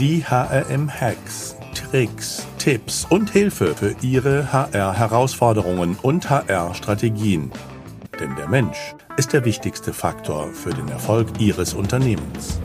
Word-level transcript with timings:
Die 0.00 0.24
HRM-Hacks, 0.24 1.56
Tricks, 1.74 2.46
Tipps 2.58 3.06
und 3.10 3.30
Hilfe 3.30 3.74
für 3.74 3.94
Ihre 4.00 4.50
HR-Herausforderungen 4.50 5.98
und 6.00 6.30
HR-Strategien. 6.30 7.50
Denn 8.18 8.34
der 8.34 8.48
Mensch 8.48 8.94
ist 9.18 9.34
der 9.34 9.44
wichtigste 9.44 9.92
Faktor 9.92 10.54
für 10.54 10.70
den 10.70 10.88
Erfolg 10.88 11.38
Ihres 11.38 11.74
Unternehmens. 11.74 12.58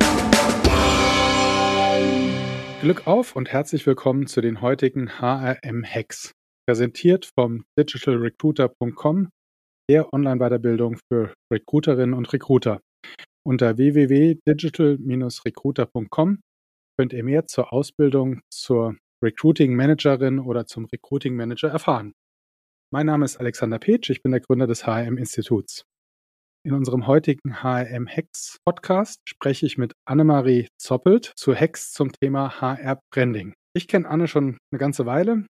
Glück 2.79 3.05
auf 3.05 3.35
und 3.35 3.51
herzlich 3.51 3.85
willkommen 3.85 4.27
zu 4.27 4.39
den 4.39 4.61
heutigen 4.61 5.19
HRM-Hacks. 5.19 6.31
Präsentiert 6.65 7.29
vom 7.37 7.65
digitalrecruiter.com, 7.77 9.27
der 9.89 10.13
Online-Weiterbildung 10.13 10.99
für 11.11 11.33
Recruiterinnen 11.51 12.13
und 12.13 12.31
Recruiter. 12.31 12.79
Unter 13.43 13.75
www.digital-recruiter.com 13.75 16.39
könnt 16.97 17.13
ihr 17.13 17.23
mehr 17.23 17.45
zur 17.45 17.73
Ausbildung 17.73 18.41
zur 18.49 18.95
Recruiting 19.23 19.75
Managerin 19.75 20.39
oder 20.39 20.65
zum 20.65 20.85
Recruiting 20.85 21.35
Manager 21.35 21.69
erfahren. 21.69 22.13
Mein 22.91 23.07
Name 23.07 23.25
ist 23.25 23.37
Alexander 23.37 23.79
Petsch, 23.79 24.09
ich 24.09 24.21
bin 24.21 24.31
der 24.31 24.41
Gründer 24.41 24.67
des 24.67 24.85
HRM 24.85 25.17
Instituts. 25.17 25.83
In 26.63 26.73
unserem 26.73 27.05
heutigen 27.07 27.61
HRM 27.61 28.07
Hacks 28.07 28.57
Podcast 28.65 29.19
spreche 29.27 29.65
ich 29.65 29.77
mit 29.77 29.93
Annemarie 30.05 30.67
Zoppelt 30.79 31.33
zu 31.35 31.53
Hacks 31.53 31.91
zum 31.91 32.11
Thema 32.11 32.59
HR 32.61 32.99
Branding. 33.13 33.53
Ich 33.75 33.87
kenne 33.87 34.07
Anne 34.07 34.27
schon 34.27 34.57
eine 34.71 34.79
ganze 34.79 35.05
Weile. 35.05 35.45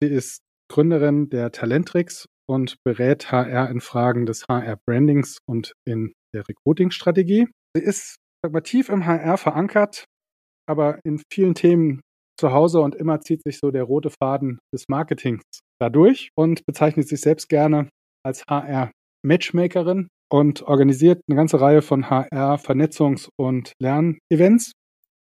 Sie 0.00 0.08
ist 0.08 0.42
Gründerin 0.70 1.30
der 1.30 1.52
Talentrix 1.52 2.26
und 2.48 2.76
berät 2.84 3.32
HR 3.32 3.70
in 3.70 3.80
Fragen 3.80 4.26
des 4.26 4.46
HR 4.48 4.76
Brandings 4.86 5.38
und 5.46 5.72
in 5.84 6.12
der 6.34 6.48
Recruiting-Strategie. 6.48 7.48
Sie 7.74 7.82
ist 7.82 8.16
sag 8.44 8.52
mal, 8.52 8.60
tief 8.60 8.88
im 8.88 9.06
HR 9.06 9.38
verankert, 9.38 10.04
aber 10.66 10.98
in 11.04 11.20
vielen 11.32 11.54
Themen 11.54 12.00
zu 12.38 12.52
Hause 12.52 12.80
und 12.80 12.94
immer 12.94 13.20
zieht 13.20 13.42
sich 13.42 13.58
so 13.58 13.70
der 13.70 13.84
rote 13.84 14.10
Faden 14.10 14.58
des 14.74 14.88
Marketings 14.88 15.42
dadurch 15.80 16.30
und 16.36 16.64
bezeichnet 16.66 17.08
sich 17.08 17.20
selbst 17.20 17.48
gerne 17.48 17.88
als 18.24 18.44
HR-Matchmakerin 18.48 20.08
und 20.30 20.62
organisiert 20.62 21.20
eine 21.28 21.36
ganze 21.36 21.60
Reihe 21.60 21.82
von 21.82 22.06
HR-Vernetzungs- 22.06 23.28
und 23.38 23.72
Lernevents. 23.80 24.72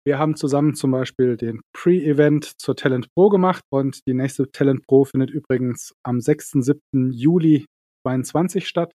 Wir 0.07 0.19
haben 0.19 0.37
zusammen 0.37 0.75
zum 0.75 0.91
Beispiel 0.91 1.37
den 1.37 1.61
Pre-Event 1.73 2.53
zur 2.59 2.77
Talent 2.77 3.09
Pro 3.15 3.29
gemacht 3.29 3.63
und 3.73 4.01
die 4.07 4.15
nächste 4.15 4.51
Talent 4.51 4.87
Pro 4.87 5.05
findet 5.05 5.31
übrigens 5.31 5.93
am 6.05 6.21
6. 6.21 6.53
7. 6.61 7.13
Juli 7.13 7.65
2022 8.07 8.69
statt. 8.69 8.93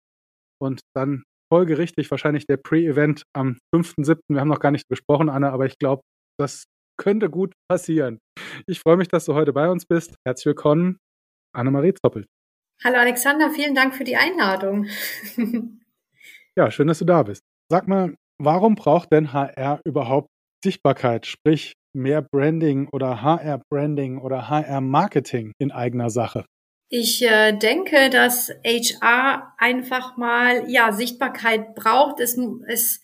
Und 0.61 0.81
dann 0.95 1.23
folgerichtig 1.51 2.11
wahrscheinlich 2.11 2.45
der 2.45 2.57
Pre-Event 2.57 3.23
am 3.33 3.57
5.7. 3.73 4.19
Wir 4.29 4.39
haben 4.39 4.49
noch 4.49 4.59
gar 4.59 4.71
nicht 4.71 4.87
gesprochen, 4.87 5.29
Anna, 5.29 5.51
aber 5.51 5.65
ich 5.65 5.77
glaube, 5.79 6.03
das 6.39 6.65
könnte 6.97 7.29
gut 7.29 7.53
passieren. 7.69 8.19
Ich 8.67 8.79
freue 8.79 8.97
mich, 8.97 9.07
dass 9.07 9.25
du 9.25 9.33
heute 9.33 9.53
bei 9.53 9.69
uns 9.69 9.85
bist. 9.85 10.15
Herzlich 10.25 10.47
willkommen, 10.47 10.97
Annemarie 11.53 11.93
Zoppelt. 11.93 12.27
Hallo 12.83 12.97
Alexander, 12.97 13.51
vielen 13.51 13.75
Dank 13.75 13.93
für 13.93 14.05
die 14.05 14.15
Einladung. 14.15 14.87
ja, 16.55 16.71
schön, 16.71 16.87
dass 16.87 16.99
du 16.99 17.05
da 17.05 17.23
bist. 17.23 17.41
Sag 17.69 17.87
mal, 17.87 18.15
warum 18.41 18.75
braucht 18.75 19.11
denn 19.11 19.33
HR 19.33 19.81
überhaupt 19.85 20.29
Sichtbarkeit, 20.63 21.25
sprich 21.25 21.73
mehr 21.93 22.21
Branding 22.21 22.87
oder 22.89 23.21
HR-Branding 23.21 24.19
oder 24.19 24.49
HR-Marketing 24.49 25.53
in 25.59 25.71
eigener 25.71 26.09
Sache? 26.09 26.45
Ich 26.89 27.21
äh, 27.21 27.53
denke, 27.53 28.09
dass 28.09 28.49
HR 28.65 29.53
einfach 29.57 30.17
mal 30.17 30.69
ja 30.69 30.91
Sichtbarkeit 30.91 31.75
braucht. 31.75 32.19
Es, 32.19 32.37
es 32.67 33.01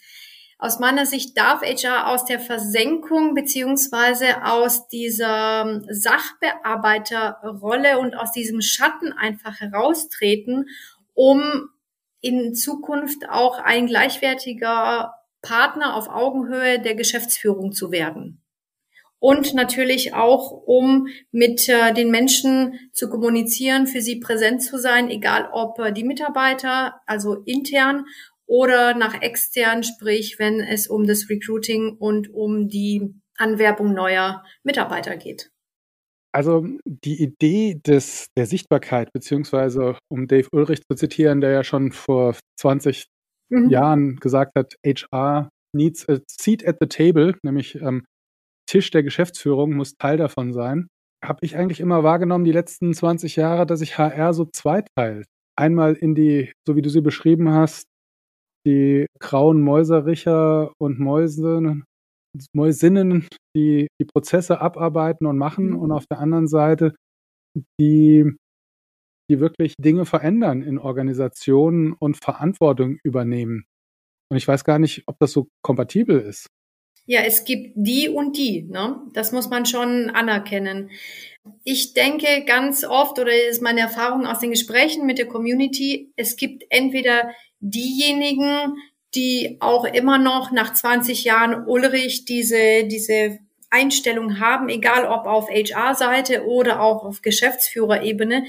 aus 0.57 0.79
meiner 0.79 1.05
Sicht 1.05 1.37
darf 1.37 1.61
HR 1.61 2.09
aus 2.09 2.25
der 2.25 2.39
Versenkung 2.39 3.33
beziehungsweise 3.33 4.45
aus 4.45 4.87
dieser 4.87 5.81
Sachbearbeiterrolle 5.89 7.99
und 7.99 8.15
aus 8.15 8.31
diesem 8.31 8.61
Schatten 8.61 9.11
einfach 9.11 9.59
heraustreten, 9.59 10.69
um 11.13 11.69
in 12.21 12.55
Zukunft 12.55 13.29
auch 13.29 13.59
ein 13.59 13.87
gleichwertiger 13.87 15.13
Partner 15.41 15.95
auf 15.95 16.07
Augenhöhe 16.09 16.79
der 16.79 16.95
Geschäftsführung 16.95 17.73
zu 17.73 17.91
werden. 17.91 18.41
Und 19.19 19.53
natürlich 19.53 20.13
auch, 20.13 20.51
um 20.51 21.07
mit 21.31 21.69
äh, 21.69 21.93
den 21.93 22.11
Menschen 22.11 22.79
zu 22.93 23.09
kommunizieren, 23.09 23.87
für 23.87 24.01
sie 24.01 24.19
präsent 24.19 24.61
zu 24.61 24.77
sein, 24.77 25.09
egal 25.09 25.49
ob 25.51 25.79
äh, 25.79 25.91
die 25.91 26.03
Mitarbeiter, 26.03 27.01
also 27.05 27.35
intern 27.45 28.05
oder 28.47 28.95
nach 28.95 29.21
extern, 29.21 29.83
sprich, 29.83 30.37
wenn 30.39 30.59
es 30.59 30.87
um 30.87 31.05
das 31.05 31.29
Recruiting 31.29 31.95
und 31.97 32.33
um 32.33 32.67
die 32.67 33.13
Anwerbung 33.37 33.93
neuer 33.93 34.43
Mitarbeiter 34.63 35.17
geht. 35.17 35.49
Also 36.33 36.67
die 36.85 37.23
Idee 37.23 37.79
des, 37.85 38.27
der 38.37 38.45
Sichtbarkeit, 38.45 39.13
beziehungsweise 39.13 39.97
um 40.09 40.27
Dave 40.27 40.49
Ulrich 40.51 40.81
zu 40.85 40.95
zitieren, 40.95 41.39
der 41.39 41.51
ja 41.51 41.63
schon 41.63 41.91
vor 41.91 42.35
20 42.59 43.07
mhm. 43.49 43.69
Jahren 43.69 44.15
gesagt 44.17 44.51
hat, 44.57 44.75
HR 44.85 45.49
needs 45.73 46.07
a 46.09 46.19
seat 46.29 46.67
at 46.67 46.77
the 46.81 46.87
table, 46.87 47.35
nämlich 47.43 47.75
ähm, 47.75 48.03
Tisch 48.67 48.91
der 48.91 49.03
Geschäftsführung 49.03 49.75
muss 49.75 49.95
Teil 49.95 50.17
davon 50.17 50.51
sein. 50.51 50.87
Habe 51.23 51.39
ich 51.41 51.55
eigentlich 51.55 51.79
immer 51.79 52.03
wahrgenommen, 52.03 52.45
die 52.45 52.51
letzten 52.51 52.93
20 52.93 53.35
Jahre, 53.35 53.65
dass 53.65 53.79
sich 53.79 53.97
HR 53.97 54.33
so 54.33 54.45
zweiteilt. 54.45 55.27
Einmal 55.57 55.93
in 55.93 56.15
die, 56.15 56.51
so 56.67 56.75
wie 56.75 56.81
du 56.81 56.89
sie 56.89 57.01
beschrieben 57.01 57.49
hast, 57.49 57.87
die 58.65 59.07
grauen 59.19 59.61
Mäusericher 59.61 60.73
und 60.79 60.99
Mäuse, 60.99 61.81
Mäusinnen, 62.53 63.27
die 63.55 63.87
die 64.01 64.05
Prozesse 64.05 64.59
abarbeiten 64.59 65.25
und 65.25 65.37
machen 65.37 65.71
mhm. 65.71 65.79
und 65.79 65.91
auf 65.91 66.05
der 66.07 66.19
anderen 66.19 66.47
Seite 66.47 66.95
die, 67.79 68.25
die 69.29 69.39
wirklich 69.39 69.75
Dinge 69.79 70.05
verändern 70.05 70.61
in 70.61 70.77
Organisationen 70.77 71.93
und 71.93 72.17
Verantwortung 72.17 72.97
übernehmen. 73.03 73.65
Und 74.29 74.37
ich 74.37 74.47
weiß 74.47 74.63
gar 74.63 74.79
nicht, 74.79 75.03
ob 75.07 75.17
das 75.19 75.31
so 75.31 75.47
kompatibel 75.61 76.19
ist. 76.19 76.47
Ja, 77.07 77.21
es 77.21 77.45
gibt 77.45 77.73
die 77.75 78.09
und 78.09 78.35
die, 78.35 78.63
ne? 78.63 78.99
Das 79.13 79.31
muss 79.31 79.49
man 79.49 79.67
schon 79.67 80.09
anerkennen. 80.09 80.89
Ich 81.63 81.93
denke 81.93 82.43
ganz 82.47 82.83
oft, 82.83 83.19
oder 83.19 83.31
ist 83.47 83.61
meine 83.61 83.81
Erfahrung 83.81 84.25
aus 84.25 84.39
den 84.39 84.49
Gesprächen 84.49 85.05
mit 85.05 85.19
der 85.19 85.27
Community, 85.27 86.11
es 86.15 86.35
gibt 86.35 86.63
entweder 86.69 87.29
diejenigen, 87.59 88.77
die 89.15 89.57
auch 89.61 89.85
immer 89.85 90.17
noch 90.17 90.51
nach 90.51 90.73
20 90.73 91.23
Jahren 91.23 91.65
Ulrich 91.67 92.25
diese, 92.25 92.83
diese 92.85 93.39
Einstellung 93.69 94.39
haben, 94.39 94.69
egal 94.69 95.05
ob 95.05 95.25
auf 95.25 95.49
HR-Seite 95.49 96.45
oder 96.45 96.81
auch 96.81 97.03
auf 97.03 97.21
Geschäftsführerebene, 97.21 98.45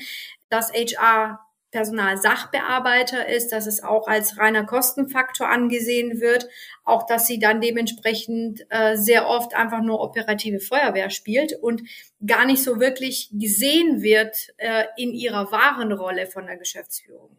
dass 0.49 0.73
HR 0.73 1.41
Personalsachbearbeiter 1.73 3.29
ist, 3.29 3.53
dass 3.53 3.67
es 3.67 3.83
auch 3.83 4.07
als 4.07 4.39
reiner 4.39 4.65
Kostenfaktor 4.65 5.49
angesehen 5.49 6.21
wird, 6.21 6.49
auch 6.85 7.07
dass 7.07 7.27
sie 7.27 7.39
dann 7.39 7.61
dementsprechend 7.61 8.65
äh, 8.71 8.97
sehr 8.97 9.29
oft 9.29 9.55
einfach 9.55 9.83
nur 9.83 10.01
operative 10.01 10.61
Feuerwehr 10.61 11.11
spielt 11.11 11.53
und 11.61 11.83
gar 12.25 12.47
nicht 12.47 12.63
so 12.63 12.81
wirklich 12.81 13.29
gesehen 13.33 14.01
wird 14.01 14.55
äh, 14.57 14.85
in 14.97 15.13
ihrer 15.13 15.51
wahren 15.53 15.93
Rolle 15.93 16.27
von 16.27 16.47
der 16.47 16.57
Geschäftsführung. 16.57 17.37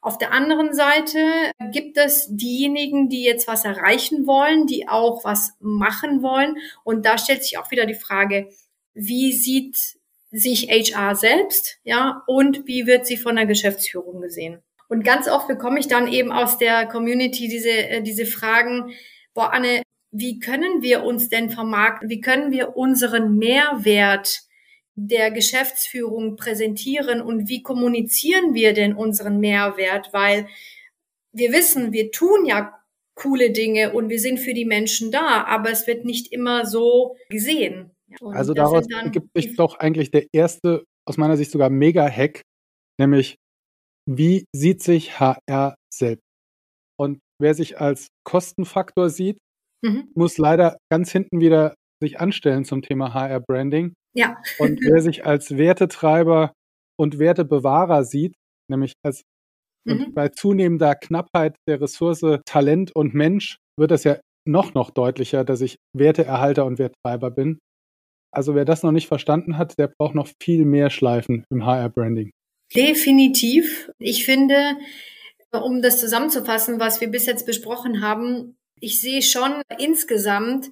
Auf 0.00 0.18
der 0.18 0.32
anderen 0.32 0.72
Seite 0.74 1.18
gibt 1.72 1.96
es 1.96 2.28
diejenigen, 2.30 3.08
die 3.08 3.24
jetzt 3.24 3.48
was 3.48 3.64
erreichen 3.64 4.26
wollen, 4.26 4.66
die 4.66 4.88
auch 4.88 5.24
was 5.24 5.54
machen 5.60 6.22
wollen. 6.22 6.56
Und 6.84 7.04
da 7.04 7.18
stellt 7.18 7.42
sich 7.42 7.58
auch 7.58 7.70
wieder 7.70 7.86
die 7.86 7.94
Frage, 7.94 8.48
wie 8.94 9.32
sieht 9.32 9.98
sich 10.30 10.68
HR 10.68 11.14
selbst, 11.16 11.78
ja, 11.84 12.22
und 12.26 12.66
wie 12.66 12.86
wird 12.86 13.06
sie 13.06 13.16
von 13.16 13.36
der 13.36 13.46
Geschäftsführung 13.46 14.20
gesehen. 14.20 14.62
Und 14.88 15.04
ganz 15.04 15.28
oft 15.28 15.48
bekomme 15.48 15.80
ich 15.80 15.88
dann 15.88 16.10
eben 16.10 16.32
aus 16.32 16.58
der 16.58 16.86
Community 16.86 17.48
diese, 17.48 17.70
äh, 17.70 18.02
diese 18.02 18.26
Fragen, 18.26 18.92
boah, 19.34 19.52
Anne, 19.52 19.82
wie 20.10 20.38
können 20.38 20.82
wir 20.82 21.04
uns 21.04 21.28
denn 21.28 21.50
vermarkten? 21.50 22.08
Wie 22.08 22.20
können 22.20 22.50
wir 22.50 22.76
unseren 22.76 23.36
Mehrwert 23.36 24.40
der 25.00 25.30
Geschäftsführung 25.30 26.36
präsentieren 26.36 27.20
und 27.20 27.48
wie 27.48 27.62
kommunizieren 27.62 28.52
wir 28.54 28.72
denn 28.72 28.94
unseren 28.94 29.38
Mehrwert? 29.38 30.12
Weil 30.12 30.48
wir 31.32 31.52
wissen, 31.52 31.92
wir 31.92 32.10
tun 32.10 32.46
ja 32.46 32.74
coole 33.14 33.52
Dinge 33.52 33.92
und 33.92 34.08
wir 34.08 34.18
sind 34.18 34.38
für 34.38 34.54
die 34.54 34.64
Menschen 34.64 35.12
da, 35.12 35.44
aber 35.44 35.70
es 35.70 35.86
wird 35.86 36.04
nicht 36.04 36.32
immer 36.32 36.66
so 36.66 37.16
gesehen. 37.28 37.90
Und 38.20 38.34
also 38.34 38.54
daraus 38.54 38.86
ergibt 38.90 39.28
sich 39.34 39.54
doch 39.54 39.78
eigentlich 39.78 40.10
der 40.10 40.26
erste, 40.32 40.84
aus 41.06 41.16
meiner 41.16 41.36
Sicht 41.36 41.50
sogar 41.50 41.70
Mega-Hack, 41.70 42.42
nämlich 42.98 43.36
wie 44.08 44.46
sieht 44.52 44.82
sich 44.82 45.20
HR 45.20 45.74
selbst? 45.92 46.24
Und 46.98 47.20
wer 47.40 47.54
sich 47.54 47.80
als 47.80 48.08
Kostenfaktor 48.24 49.10
sieht, 49.10 49.38
mhm. 49.84 50.10
muss 50.14 50.38
leider 50.38 50.78
ganz 50.90 51.12
hinten 51.12 51.40
wieder 51.40 51.74
sich 52.02 52.18
anstellen 52.18 52.64
zum 52.64 52.82
Thema 52.82 53.14
HR-Branding. 53.14 53.94
Ja. 54.14 54.40
Und 54.58 54.80
wer 54.82 55.00
sich 55.00 55.24
als 55.24 55.56
Wertetreiber 55.56 56.52
und 56.98 57.18
Wertebewahrer 57.18 58.04
sieht, 58.04 58.34
nämlich 58.68 58.94
als 59.02 59.22
mhm. 59.84 60.14
bei 60.14 60.28
zunehmender 60.28 60.94
Knappheit 60.94 61.56
der 61.66 61.80
Ressource 61.80 62.40
Talent 62.44 62.94
und 62.94 63.14
Mensch, 63.14 63.58
wird 63.78 63.90
das 63.90 64.04
ja 64.04 64.18
noch, 64.46 64.74
noch 64.74 64.90
deutlicher, 64.90 65.44
dass 65.44 65.60
ich 65.60 65.76
Werteerhalter 65.94 66.64
und 66.64 66.78
Werttreiber 66.78 67.30
bin. 67.30 67.58
Also 68.32 68.54
wer 68.54 68.64
das 68.64 68.82
noch 68.82 68.92
nicht 68.92 69.08
verstanden 69.08 69.56
hat, 69.56 69.78
der 69.78 69.88
braucht 69.88 70.14
noch 70.14 70.28
viel 70.42 70.64
mehr 70.64 70.90
Schleifen 70.90 71.44
im 71.50 71.64
HR-Branding. 71.64 72.30
Definitiv. 72.74 73.90
Ich 73.98 74.26
finde, 74.26 74.76
um 75.52 75.80
das 75.80 76.00
zusammenzufassen, 76.00 76.78
was 76.78 77.00
wir 77.00 77.08
bis 77.08 77.26
jetzt 77.26 77.46
besprochen 77.46 78.02
haben, 78.02 78.56
ich 78.80 79.00
sehe 79.00 79.22
schon 79.22 79.62
insgesamt 79.78 80.70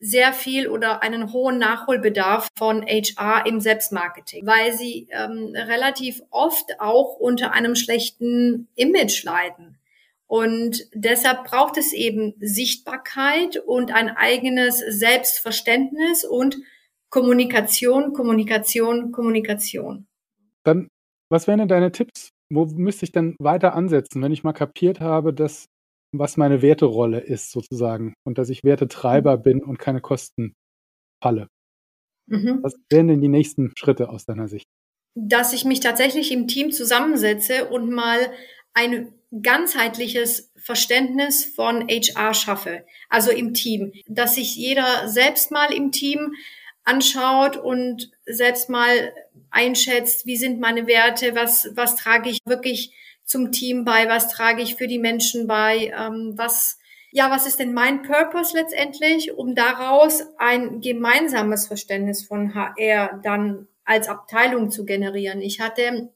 sehr 0.00 0.32
viel 0.32 0.68
oder 0.68 1.02
einen 1.02 1.32
hohen 1.32 1.58
Nachholbedarf 1.58 2.48
von 2.56 2.82
HR 2.86 3.46
im 3.46 3.60
Selbstmarketing, 3.60 4.46
weil 4.46 4.72
sie 4.72 5.08
ähm, 5.10 5.52
relativ 5.54 6.22
oft 6.30 6.80
auch 6.80 7.16
unter 7.18 7.52
einem 7.52 7.74
schlechten 7.74 8.68
Image 8.76 9.24
leiden. 9.24 9.78
Und 10.26 10.86
deshalb 10.92 11.44
braucht 11.44 11.78
es 11.78 11.92
eben 11.92 12.34
Sichtbarkeit 12.38 13.56
und 13.56 13.92
ein 13.92 14.10
eigenes 14.10 14.78
Selbstverständnis 14.78 16.24
und 16.24 16.58
Kommunikation, 17.10 18.12
Kommunikation, 18.12 19.10
Kommunikation. 19.10 20.06
Dann, 20.64 20.88
was 21.30 21.46
wären 21.46 21.60
denn 21.60 21.68
deine 21.68 21.92
Tipps? 21.92 22.28
Wo 22.50 22.66
müsste 22.66 23.06
ich 23.06 23.12
denn 23.12 23.36
weiter 23.40 23.74
ansetzen, 23.74 24.22
wenn 24.22 24.32
ich 24.32 24.44
mal 24.44 24.52
kapiert 24.52 25.00
habe, 25.00 25.32
dass 25.32 25.66
was 26.12 26.36
meine 26.36 26.62
Werterolle 26.62 27.20
ist 27.20 27.50
sozusagen 27.50 28.14
und 28.24 28.38
dass 28.38 28.48
ich 28.48 28.64
Wertetreiber 28.64 29.38
mhm. 29.38 29.42
bin 29.42 29.62
und 29.62 29.78
keine 29.78 30.00
Kostenfalle? 30.00 31.48
Mhm. 32.26 32.60
Was 32.62 32.74
wären 32.90 33.08
denn 33.08 33.20
die 33.20 33.28
nächsten 33.28 33.72
Schritte 33.76 34.08
aus 34.08 34.24
deiner 34.24 34.48
Sicht? 34.48 34.66
Dass 35.14 35.52
ich 35.52 35.64
mich 35.64 35.80
tatsächlich 35.80 36.30
im 36.32 36.46
Team 36.46 36.70
zusammensetze 36.70 37.68
und 37.68 37.90
mal 37.90 38.18
ein 38.74 39.12
ganzheitliches 39.42 40.52
Verständnis 40.56 41.44
von 41.44 41.88
HR 41.88 42.34
schaffe, 42.34 42.84
also 43.08 43.30
im 43.30 43.54
Team, 43.54 43.92
dass 44.06 44.36
sich 44.36 44.56
jeder 44.56 45.08
selbst 45.08 45.50
mal 45.50 45.72
im 45.72 45.92
Team 45.92 46.34
anschaut 46.84 47.56
und 47.56 48.10
selbst 48.24 48.70
mal 48.70 49.12
einschätzt, 49.50 50.26
wie 50.26 50.36
sind 50.36 50.60
meine 50.60 50.86
Werte, 50.86 51.34
was, 51.34 51.70
was 51.74 51.96
trage 51.96 52.30
ich 52.30 52.38
wirklich 52.46 52.94
zum 53.28 53.52
Team 53.52 53.84
bei, 53.84 54.08
was 54.08 54.28
trage 54.30 54.62
ich 54.62 54.74
für 54.76 54.88
die 54.88 54.98
Menschen 54.98 55.46
bei, 55.46 55.92
ähm, 55.96 56.32
was, 56.36 56.78
ja, 57.10 57.30
was 57.30 57.46
ist 57.46 57.60
denn 57.60 57.74
mein 57.74 58.00
Purpose 58.02 58.56
letztendlich, 58.56 59.34
um 59.34 59.54
daraus 59.54 60.22
ein 60.38 60.80
gemeinsames 60.80 61.66
Verständnis 61.66 62.26
von 62.26 62.54
HR 62.54 63.20
dann 63.22 63.68
als 63.84 64.08
Abteilung 64.08 64.70
zu 64.70 64.86
generieren. 64.86 65.42
Ich 65.42 65.60
hatte 65.60 66.08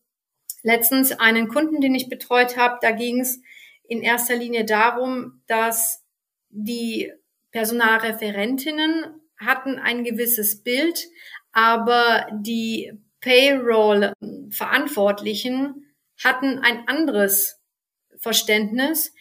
letztens 0.62 1.12
einen 1.12 1.48
Kunden, 1.48 1.82
den 1.82 1.94
ich 1.94 2.08
betreut 2.08 2.56
habe, 2.56 2.78
da 2.80 2.92
ging 2.92 3.20
es 3.20 3.42
in 3.86 4.00
erster 4.00 4.36
Linie 4.36 4.64
darum, 4.64 5.42
dass 5.46 6.02
die 6.48 7.12
Personalreferentinnen 7.50 9.20
hatten 9.36 9.78
ein 9.78 10.02
gewisses 10.04 10.62
Bild, 10.62 11.08
aber 11.52 12.26
die 12.32 12.98
Payroll-Verantwortlichen 13.20 15.91
hatten 16.24 16.58
ein 16.58 16.86
anderes 16.86 17.60
Verständnis, 18.18 19.12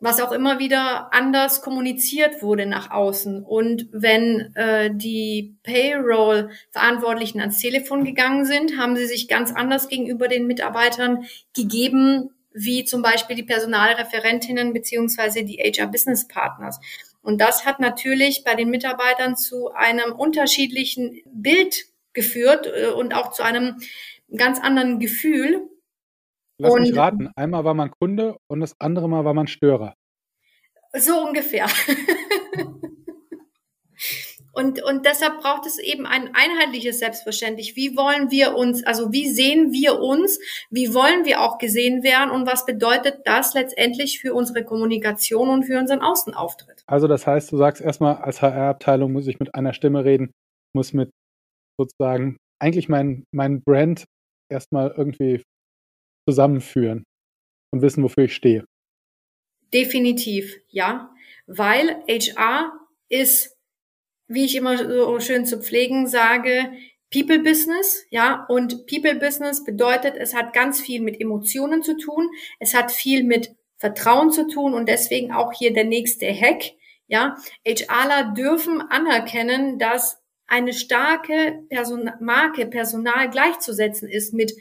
was 0.00 0.20
auch 0.20 0.32
immer 0.32 0.58
wieder 0.58 1.12
anders 1.12 1.60
kommuniziert 1.60 2.42
wurde 2.42 2.64
nach 2.64 2.90
außen. 2.90 3.44
Und 3.44 3.88
wenn 3.92 4.54
äh, 4.56 4.90
die 4.92 5.56
Payroll-Verantwortlichen 5.62 7.40
ans 7.40 7.58
Telefon 7.58 8.04
gegangen 8.04 8.46
sind, 8.46 8.78
haben 8.78 8.96
sie 8.96 9.06
sich 9.06 9.28
ganz 9.28 9.52
anders 9.52 9.88
gegenüber 9.88 10.26
den 10.26 10.46
Mitarbeitern 10.46 11.26
gegeben, 11.54 12.30
wie 12.52 12.84
zum 12.84 13.02
Beispiel 13.02 13.36
die 13.36 13.42
Personalreferentinnen 13.42 14.72
beziehungsweise 14.72 15.44
die 15.44 15.58
HR-Business 15.58 16.26
Partners. 16.28 16.80
Und 17.22 17.40
das 17.40 17.66
hat 17.66 17.80
natürlich 17.80 18.42
bei 18.44 18.54
den 18.54 18.70
Mitarbeitern 18.70 19.36
zu 19.36 19.70
einem 19.72 20.12
unterschiedlichen 20.12 21.20
Bild 21.26 21.84
geführt 22.12 22.66
äh, 22.74 22.86
und 22.88 23.14
auch 23.14 23.32
zu 23.32 23.42
einem 23.42 23.76
ganz 24.34 24.60
anderen 24.60 24.98
Gefühl. 24.98 25.68
Lass 26.60 26.74
und, 26.74 26.82
mich 26.82 26.94
raten, 26.94 27.30
einmal 27.36 27.64
war 27.64 27.72
man 27.72 27.90
Kunde 27.90 28.36
und 28.46 28.60
das 28.60 28.74
andere 28.78 29.08
Mal 29.08 29.24
war 29.24 29.32
man 29.32 29.46
Störer. 29.46 29.94
So 30.92 31.26
ungefähr. 31.26 31.64
und, 34.52 34.82
und 34.82 35.06
deshalb 35.06 35.40
braucht 35.40 35.64
es 35.64 35.78
eben 35.78 36.04
ein 36.04 36.34
einheitliches 36.34 36.98
Selbstverständnis. 36.98 37.76
Wie 37.76 37.96
wollen 37.96 38.30
wir 38.30 38.56
uns, 38.56 38.84
also 38.84 39.10
wie 39.10 39.30
sehen 39.30 39.72
wir 39.72 40.00
uns, 40.00 40.38
wie 40.68 40.92
wollen 40.92 41.24
wir 41.24 41.40
auch 41.40 41.56
gesehen 41.56 42.02
werden 42.02 42.30
und 42.30 42.46
was 42.46 42.66
bedeutet 42.66 43.22
das 43.24 43.54
letztendlich 43.54 44.20
für 44.20 44.34
unsere 44.34 44.62
Kommunikation 44.62 45.48
und 45.48 45.62
für 45.62 45.78
unseren 45.78 46.00
Außenauftritt? 46.00 46.82
Also 46.86 47.08
das 47.08 47.26
heißt, 47.26 47.50
du 47.52 47.56
sagst 47.56 47.80
erstmal, 47.80 48.16
als 48.16 48.42
HR-Abteilung 48.42 49.12
muss 49.12 49.28
ich 49.28 49.40
mit 49.40 49.54
einer 49.54 49.72
Stimme 49.72 50.04
reden, 50.04 50.30
muss 50.74 50.92
mit 50.92 51.08
sozusagen 51.78 52.36
eigentlich 52.60 52.90
mein, 52.90 53.24
mein 53.32 53.62
Brand 53.62 54.04
erstmal 54.50 54.92
irgendwie 54.94 55.42
zusammenführen 56.28 57.04
und 57.72 57.82
wissen, 57.82 58.02
wofür 58.02 58.24
ich 58.24 58.34
stehe. 58.34 58.64
Definitiv, 59.72 60.56
ja. 60.68 61.14
Weil 61.46 62.02
HR 62.08 62.72
ist, 63.08 63.56
wie 64.28 64.44
ich 64.44 64.56
immer 64.56 64.76
so 64.78 65.20
schön 65.20 65.46
zu 65.46 65.60
pflegen 65.60 66.06
sage, 66.06 66.72
People 67.12 67.40
Business, 67.40 68.06
ja, 68.10 68.46
und 68.48 68.86
People 68.86 69.16
Business 69.16 69.64
bedeutet, 69.64 70.16
es 70.16 70.34
hat 70.34 70.52
ganz 70.52 70.80
viel 70.80 71.00
mit 71.00 71.20
Emotionen 71.20 71.82
zu 71.82 71.96
tun, 71.96 72.30
es 72.60 72.74
hat 72.74 72.92
viel 72.92 73.24
mit 73.24 73.56
Vertrauen 73.78 74.30
zu 74.30 74.46
tun 74.46 74.74
und 74.74 74.88
deswegen 74.88 75.32
auch 75.32 75.52
hier 75.52 75.72
der 75.72 75.84
nächste 75.84 76.26
Hack, 76.32 76.62
ja. 77.08 77.36
HRler 77.66 78.34
dürfen 78.34 78.80
anerkennen, 78.80 79.78
dass 79.78 80.18
eine 80.46 80.72
starke 80.72 81.64
Person 81.68 82.10
Marke, 82.20 82.66
Personal 82.66 83.30
gleichzusetzen 83.30 84.08
ist 84.08 84.34
mit 84.34 84.52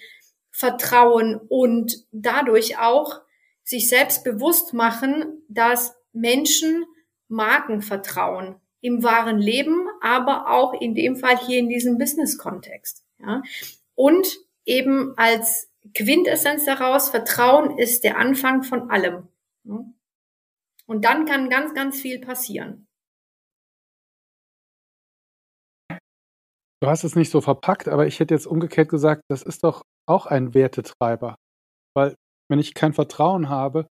Vertrauen 0.60 1.40
und 1.48 2.06
dadurch 2.12 2.80
auch 2.80 3.22
sich 3.64 3.88
selbst 3.88 4.26
bewusst 4.26 4.74
machen, 4.74 5.42
dass 5.48 5.96
Menschen 6.12 6.86
Marken 7.30 7.82
vertrauen 7.82 8.60
im 8.82 9.02
wahren 9.02 9.38
Leben, 9.40 9.88
aber 10.02 10.50
auch 10.50 10.74
in 10.74 10.96
dem 10.96 11.16
Fall 11.16 11.38
hier 11.38 11.60
in 11.60 11.70
diesem 11.70 11.98
Business-Kontext. 11.98 13.06
Ja. 13.20 13.42
Und 13.96 14.38
eben 14.66 15.14
als 15.16 15.70
Quintessenz 15.96 16.66
daraus, 16.66 17.10
Vertrauen 17.10 17.78
ist 17.78 18.04
der 18.04 18.18
Anfang 18.18 18.64
von 18.64 18.90
allem. 18.90 19.30
Und 19.64 21.06
dann 21.06 21.24
kann 21.26 21.50
ganz, 21.50 21.74
ganz 21.74 22.02
viel 22.02 22.20
passieren. 22.20 22.89
Du 26.82 26.88
hast 26.88 27.04
es 27.04 27.16
nicht 27.16 27.30
so 27.30 27.42
verpackt, 27.42 27.90
aber 27.90 28.08
ich 28.08 28.20
hätte 28.20 28.34
jetzt 28.34 28.48
umgekehrt 28.48 28.90
gesagt, 28.90 29.24
das 29.30 29.44
ist 29.44 29.64
doch 29.64 29.84
auch 30.08 30.26
ein 30.26 30.54
Wertetreiber. 30.54 31.36
Weil 31.94 32.16
wenn 32.50 32.60
ich 32.60 32.74
kein 32.74 32.94
Vertrauen 32.94 33.50
habe, 33.50 33.88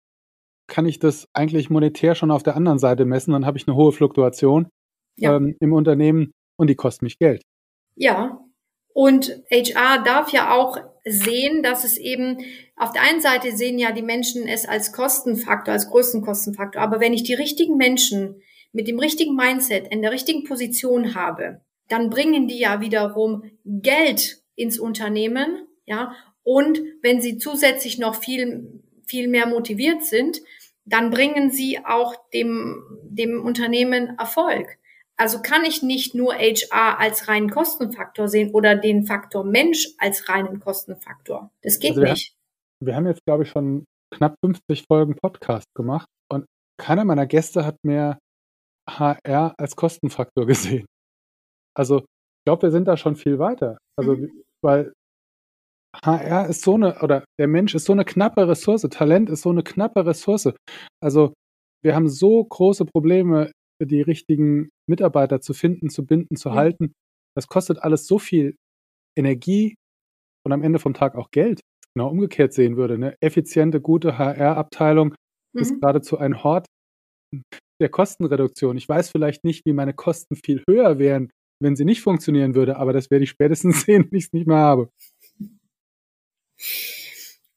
kann 0.67 0.85
ich 0.85 0.99
das 0.99 1.27
eigentlich 1.33 1.69
monetär 1.69 2.15
schon 2.15 2.31
auf 2.31 2.43
der 2.43 2.55
anderen 2.55 2.79
Seite 2.79 3.05
messen. 3.05 3.31
Dann 3.33 3.45
habe 3.45 3.57
ich 3.57 3.67
eine 3.67 3.75
hohe 3.75 3.91
Fluktuation 3.91 4.69
ja. 5.17 5.35
ähm, 5.35 5.55
im 5.59 5.73
Unternehmen 5.73 6.31
und 6.57 6.67
die 6.67 6.75
kostet 6.75 7.03
mich 7.03 7.19
Geld. 7.19 7.41
Ja, 7.95 8.39
und 8.93 9.43
HR 9.51 10.03
darf 10.03 10.31
ja 10.31 10.55
auch 10.55 10.77
sehen, 11.05 11.63
dass 11.63 11.83
es 11.83 11.97
eben 11.97 12.39
auf 12.75 12.91
der 12.91 13.03
einen 13.03 13.21
Seite 13.21 13.55
sehen 13.55 13.79
ja 13.79 13.91
die 13.91 14.01
Menschen 14.01 14.47
es 14.47 14.67
als 14.67 14.91
Kostenfaktor, 14.91 15.73
als 15.73 15.89
größten 15.89 16.21
Kostenfaktor. 16.21 16.81
Aber 16.81 16.99
wenn 16.99 17.13
ich 17.13 17.23
die 17.23 17.33
richtigen 17.33 17.77
Menschen 17.77 18.41
mit 18.71 18.87
dem 18.87 18.99
richtigen 18.99 19.35
Mindset 19.35 19.87
in 19.87 20.01
der 20.01 20.11
richtigen 20.11 20.43
Position 20.43 21.15
habe, 21.15 21.61
dann 21.87 22.09
bringen 22.09 22.47
die 22.47 22.59
ja 22.59 22.81
wiederum 22.81 23.43
Geld 23.65 24.41
ins 24.55 24.79
Unternehmen 24.79 25.67
ja, 25.87 26.13
und 26.43 26.79
wenn 27.01 27.21
sie 27.21 27.37
zusätzlich 27.37 27.97
noch 27.97 28.15
viel, 28.15 28.81
viel 29.05 29.27
mehr 29.27 29.47
motiviert 29.47 30.03
sind, 30.03 30.41
dann 30.85 31.09
bringen 31.09 31.49
sie 31.49 31.79
auch 31.83 32.13
dem, 32.33 32.83
dem 33.03 33.43
Unternehmen 33.43 34.17
Erfolg. 34.19 34.77
Also 35.15 35.41
kann 35.41 35.65
ich 35.65 35.81
nicht 35.81 36.13
nur 36.13 36.35
HR 36.35 36.99
als 36.99 37.27
reinen 37.27 37.49
Kostenfaktor 37.49 38.27
sehen 38.27 38.53
oder 38.53 38.75
den 38.75 39.05
Faktor 39.05 39.43
Mensch 39.43 39.87
als 39.97 40.29
reinen 40.29 40.59
Kostenfaktor. 40.59 41.51
Das 41.63 41.79
geht 41.79 41.91
also 41.91 42.01
wir 42.03 42.11
nicht. 42.11 42.35
Haben, 42.81 42.87
wir 42.87 42.95
haben 42.95 43.07
jetzt, 43.07 43.25
glaube 43.25 43.43
ich, 43.43 43.49
schon 43.49 43.85
knapp 44.13 44.35
50 44.45 44.83
Folgen 44.87 45.15
Podcast 45.15 45.65
gemacht 45.73 46.07
und 46.31 46.45
keiner 46.79 47.03
meiner 47.05 47.25
Gäste 47.25 47.65
hat 47.65 47.77
mehr 47.83 48.19
HR 48.89 49.55
als 49.57 49.75
Kostenfaktor 49.75 50.45
gesehen. 50.45 50.85
Also 51.77 51.99
ich 51.99 52.45
glaube, 52.45 52.63
wir 52.63 52.71
sind 52.71 52.87
da 52.87 52.97
schon 52.97 53.15
viel 53.15 53.39
weiter. 53.39 53.77
Also, 53.97 54.15
mhm. 54.15 54.43
weil 54.63 54.93
HR 56.03 56.47
ist 56.47 56.61
so 56.61 56.75
eine, 56.75 57.01
oder 57.01 57.25
der 57.39 57.47
Mensch 57.47 57.75
ist 57.75 57.85
so 57.85 57.93
eine 57.93 58.05
knappe 58.05 58.47
Ressource, 58.47 58.81
Talent 58.89 59.29
ist 59.29 59.41
so 59.41 59.49
eine 59.49 59.63
knappe 59.63 60.05
Ressource. 60.05 60.53
Also 61.01 61.33
wir 61.83 61.95
haben 61.95 62.07
so 62.07 62.43
große 62.43 62.85
Probleme, 62.85 63.51
die 63.81 64.01
richtigen 64.01 64.69
Mitarbeiter 64.89 65.41
zu 65.41 65.53
finden, 65.53 65.89
zu 65.89 66.05
binden, 66.05 66.35
zu 66.35 66.49
ja. 66.49 66.55
halten. 66.55 66.93
Das 67.35 67.47
kostet 67.47 67.79
alles 67.79 68.07
so 68.07 68.19
viel 68.19 68.55
Energie 69.17 69.75
und 70.45 70.51
am 70.53 70.63
Ende 70.63 70.79
vom 70.79 70.93
Tag 70.93 71.15
auch 71.15 71.29
Geld. 71.31 71.61
Genau 71.95 72.09
umgekehrt 72.09 72.53
sehen 72.53 72.77
würde. 72.77 72.95
Eine 72.95 73.15
effiziente, 73.21 73.81
gute 73.81 74.17
HR-Abteilung 74.17 75.15
mhm. 75.53 75.61
ist 75.61 75.79
geradezu 75.79 76.17
ein 76.17 76.43
Hort. 76.43 76.65
der 77.81 77.89
Kostenreduktion. 77.89 78.77
Ich 78.77 78.89
weiß 78.89 79.09
vielleicht 79.09 79.43
nicht, 79.43 79.65
wie 79.65 79.73
meine 79.73 79.93
Kosten 79.93 80.35
viel 80.35 80.63
höher 80.67 80.97
wären, 80.97 81.29
wenn 81.59 81.75
sie 81.75 81.85
nicht 81.85 82.01
funktionieren 82.01 82.55
würde, 82.55 82.77
aber 82.77 82.93
das 82.93 83.09
werde 83.09 83.23
ich 83.23 83.29
spätestens 83.29 83.81
sehen, 83.85 84.07
wenn 84.09 84.17
ich 84.17 84.25
es 84.25 84.33
nicht 84.33 84.47
mehr 84.47 84.57
habe. 84.57 84.89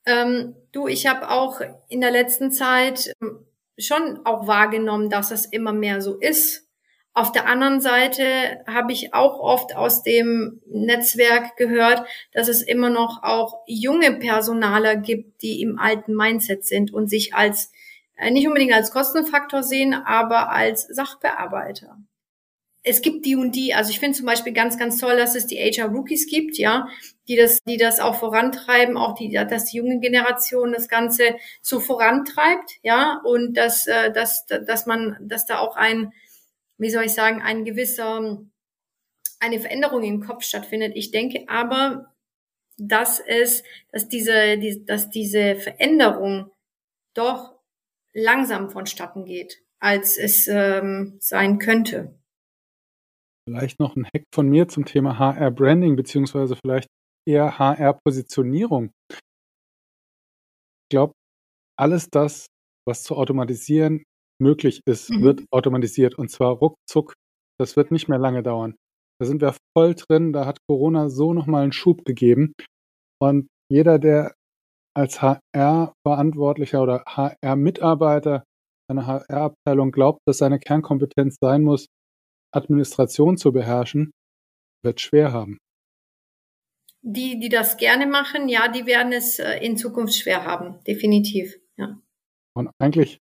Ähm, 0.07 0.55
du, 0.73 0.89
ich 0.89 1.07
habe 1.07 1.31
auch 1.31 1.61
in 1.89 2.01
der 2.01 2.11
letzten 2.11 2.51
Zeit 2.51 3.15
ähm, 3.23 3.45
schon 3.79 4.21
auch 4.25 4.47
wahrgenommen, 4.47 5.11
dass 5.11 5.31
es 5.31 5.47
immer 5.47 5.73
mehr 5.73 6.01
so 6.01 6.17
ist. 6.17 6.67
Auf 7.13 7.33
der 7.33 7.47
anderen 7.47 7.81
Seite 7.81 8.25
habe 8.67 8.93
ich 8.93 9.15
auch 9.15 9.41
oft 9.41 9.75
aus 9.75 10.03
dem 10.03 10.61
Netzwerk 10.67 11.57
gehört, 11.57 12.07
dass 12.33 12.49
es 12.49 12.63
immer 12.63 12.89
noch 12.89 13.23
auch 13.23 13.63
junge 13.67 14.13
Personaler 14.13 14.97
gibt, 14.97 15.43
die 15.43 15.61
im 15.61 15.79
alten 15.79 16.15
Mindset 16.15 16.65
sind 16.65 16.93
und 16.93 17.09
sich 17.09 17.35
als 17.35 17.73
äh, 18.17 18.31
nicht 18.31 18.47
unbedingt 18.47 18.73
als 18.73 18.93
Kostenfaktor 18.93 19.63
sehen, 19.63 19.93
aber 19.93 20.51
als 20.51 20.87
Sachbearbeiter 20.87 21.99
es 22.83 23.03
gibt 23.03 23.27
die 23.27 23.37
und 23.37 23.55
die. 23.55 23.75
Also 23.75 23.91
ich 23.91 24.01
finde 24.01 24.17
zum 24.17 24.27
Beispiel 24.27 24.53
ganz, 24.53 24.79
ganz 24.79 24.99
toll, 24.99 25.17
dass 25.17 25.35
es 25.35 25.47
die 25.47 25.59
HR 25.59 25.89
Rookies 25.89 26.27
gibt, 26.27 26.57
ja, 26.59 26.89
die 27.29 27.37
das, 27.37 27.59
die 27.65 27.77
das 27.77 28.01
auch 28.01 28.19
vorantreiben, 28.19 28.97
auch 28.97 29.15
die, 29.15 29.31
dass 29.31 29.67
die 29.67 29.79
junge 29.79 30.01
Generation 30.01 30.73
das 30.73 30.89
Ganze 30.89 31.37
so 31.61 31.81
vorantreibt, 31.81 32.79
ja, 32.83 33.21
und 33.25 33.55
dass, 33.57 33.87
äh, 33.87 34.13
dass, 34.13 34.47
dass 34.47 34.87
man, 34.87 35.17
dass 35.21 35.47
da 35.47 35.59
auch 35.59 35.77
ein, 35.77 36.13
wie 36.79 36.91
soll 36.91 37.05
ich 37.05 37.13
sagen, 37.13 37.43
ein 37.43 37.65
gewisser, 37.65 38.39
eine 39.41 39.61
Veränderung 39.61 40.03
im 40.03 40.21
Kopf 40.21 40.45
stattfindet. 40.45 40.93
Ich 40.97 41.11
denke 41.11 41.45
aber, 41.49 42.15
dass 42.79 43.21
es, 43.21 43.63
dass 43.93 44.09
diese, 44.09 44.57
die, 44.59 44.85
dass 44.87 45.11
diese 45.11 45.57
Veränderung 45.57 46.51
doch 47.13 47.55
langsam 48.15 48.71
vonstatten 48.71 49.27
geht, 49.27 49.63
als 49.79 50.17
es 50.17 50.49
ähm, 50.49 51.19
sein 51.21 51.59
könnte. 51.59 52.20
Vielleicht 53.51 53.81
noch 53.81 53.97
ein 53.97 54.07
Hack 54.07 54.23
von 54.33 54.49
mir 54.49 54.69
zum 54.69 54.85
Thema 54.85 55.19
HR-Branding, 55.19 55.97
beziehungsweise 55.97 56.55
vielleicht 56.55 56.87
eher 57.27 57.59
HR-Positionierung. 57.59 58.93
Ich 59.11 60.89
glaube, 60.89 61.15
alles 61.77 62.09
das, 62.11 62.47
was 62.87 63.03
zu 63.03 63.17
automatisieren 63.17 64.05
möglich 64.41 64.83
ist, 64.87 65.11
mhm. 65.11 65.23
wird 65.23 65.45
automatisiert 65.51 66.17
und 66.17 66.31
zwar 66.31 66.53
ruckzuck. 66.53 67.15
Das 67.59 67.77
wird 67.77 67.91
nicht 67.91 68.09
mehr 68.09 68.21
lange 68.21 68.45
dauern. 68.45 68.77
Da 69.21 69.27
sind 69.27 69.43
wir 69.43 69.57
voll 69.77 69.97
drin. 69.97 70.33
Da 70.33 70.47
hat 70.47 70.59
Corona 70.69 71.11
so 71.11 71.35
nochmal 71.35 71.65
einen 71.65 71.73
Schub 71.73 72.05
gegeben. 72.05 72.53
Und 73.21 73.49
jeder, 73.69 73.99
der 73.99 74.33
als 74.97 75.21
HR-Verantwortlicher 75.21 76.81
oder 76.81 77.03
HR-Mitarbeiter 77.05 78.45
einer 78.89 79.09
HR-Abteilung 79.09 79.91
glaubt, 79.91 80.21
dass 80.25 80.39
seine 80.39 80.61
Kernkompetenz 80.61 81.37
sein 81.41 81.63
muss, 81.63 81.87
Administration 82.53 83.37
zu 83.37 83.53
beherrschen, 83.53 84.13
wird 84.83 85.01
schwer 85.01 85.33
haben. 85.33 85.59
Die, 87.03 87.39
die 87.39 87.49
das 87.49 87.77
gerne 87.77 88.07
machen, 88.07 88.49
ja, 88.49 88.69
die 88.69 88.85
werden 88.87 89.13
es 89.13 89.39
äh, 89.39 89.59
in 89.59 89.77
Zukunft 89.77 90.15
schwer 90.15 90.45
haben, 90.45 90.83
definitiv, 90.85 91.59
ja. 91.77 91.99
Und 92.55 92.71
eigentlich. 92.79 93.19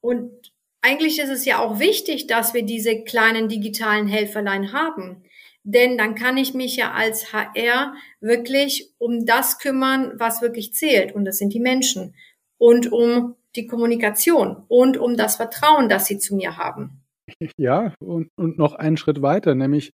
Und 0.00 0.52
eigentlich 0.80 1.18
ist 1.18 1.28
es 1.28 1.44
ja 1.44 1.58
auch 1.58 1.78
wichtig, 1.78 2.26
dass 2.26 2.54
wir 2.54 2.62
diese 2.62 3.02
kleinen 3.02 3.48
digitalen 3.48 4.06
Helferlein 4.06 4.72
haben. 4.72 5.24
Denn 5.64 5.98
dann 5.98 6.14
kann 6.14 6.38
ich 6.38 6.54
mich 6.54 6.76
ja 6.76 6.92
als 6.92 7.32
HR 7.32 7.94
wirklich 8.20 8.94
um 8.96 9.26
das 9.26 9.58
kümmern, 9.58 10.12
was 10.16 10.40
wirklich 10.40 10.72
zählt. 10.72 11.14
Und 11.14 11.24
das 11.24 11.36
sind 11.36 11.52
die 11.52 11.60
Menschen. 11.60 12.14
Und 12.56 12.90
um 12.92 13.34
die 13.56 13.66
Kommunikation 13.66 14.64
und 14.68 14.96
um 14.96 15.16
das 15.16 15.36
Vertrauen, 15.36 15.88
das 15.88 16.06
sie 16.06 16.18
zu 16.18 16.36
mir 16.36 16.56
haben. 16.56 17.02
Ja, 17.58 17.94
und, 18.00 18.28
und 18.38 18.58
noch 18.58 18.74
einen 18.74 18.96
Schritt 18.96 19.22
weiter, 19.22 19.54
nämlich 19.54 19.90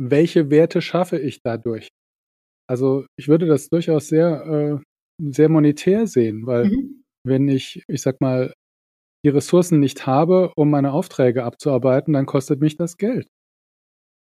welche 0.00 0.50
Werte 0.50 0.82
schaffe 0.82 1.18
ich 1.18 1.40
dadurch? 1.42 1.88
Also 2.68 3.06
ich 3.18 3.28
würde 3.28 3.46
das 3.46 3.68
durchaus 3.68 4.08
sehr, 4.08 4.80
äh, 4.80 4.84
sehr 5.30 5.48
monetär 5.48 6.06
sehen, 6.06 6.46
weil 6.46 6.66
mhm. 6.66 7.04
wenn 7.26 7.48
ich, 7.48 7.82
ich 7.88 8.02
sag 8.02 8.20
mal, 8.20 8.52
die 9.24 9.30
Ressourcen 9.30 9.80
nicht 9.80 10.06
habe, 10.06 10.52
um 10.56 10.70
meine 10.70 10.92
Aufträge 10.92 11.44
abzuarbeiten, 11.44 12.12
dann 12.12 12.26
kostet 12.26 12.60
mich 12.60 12.76
das 12.76 12.96
Geld. 12.96 13.26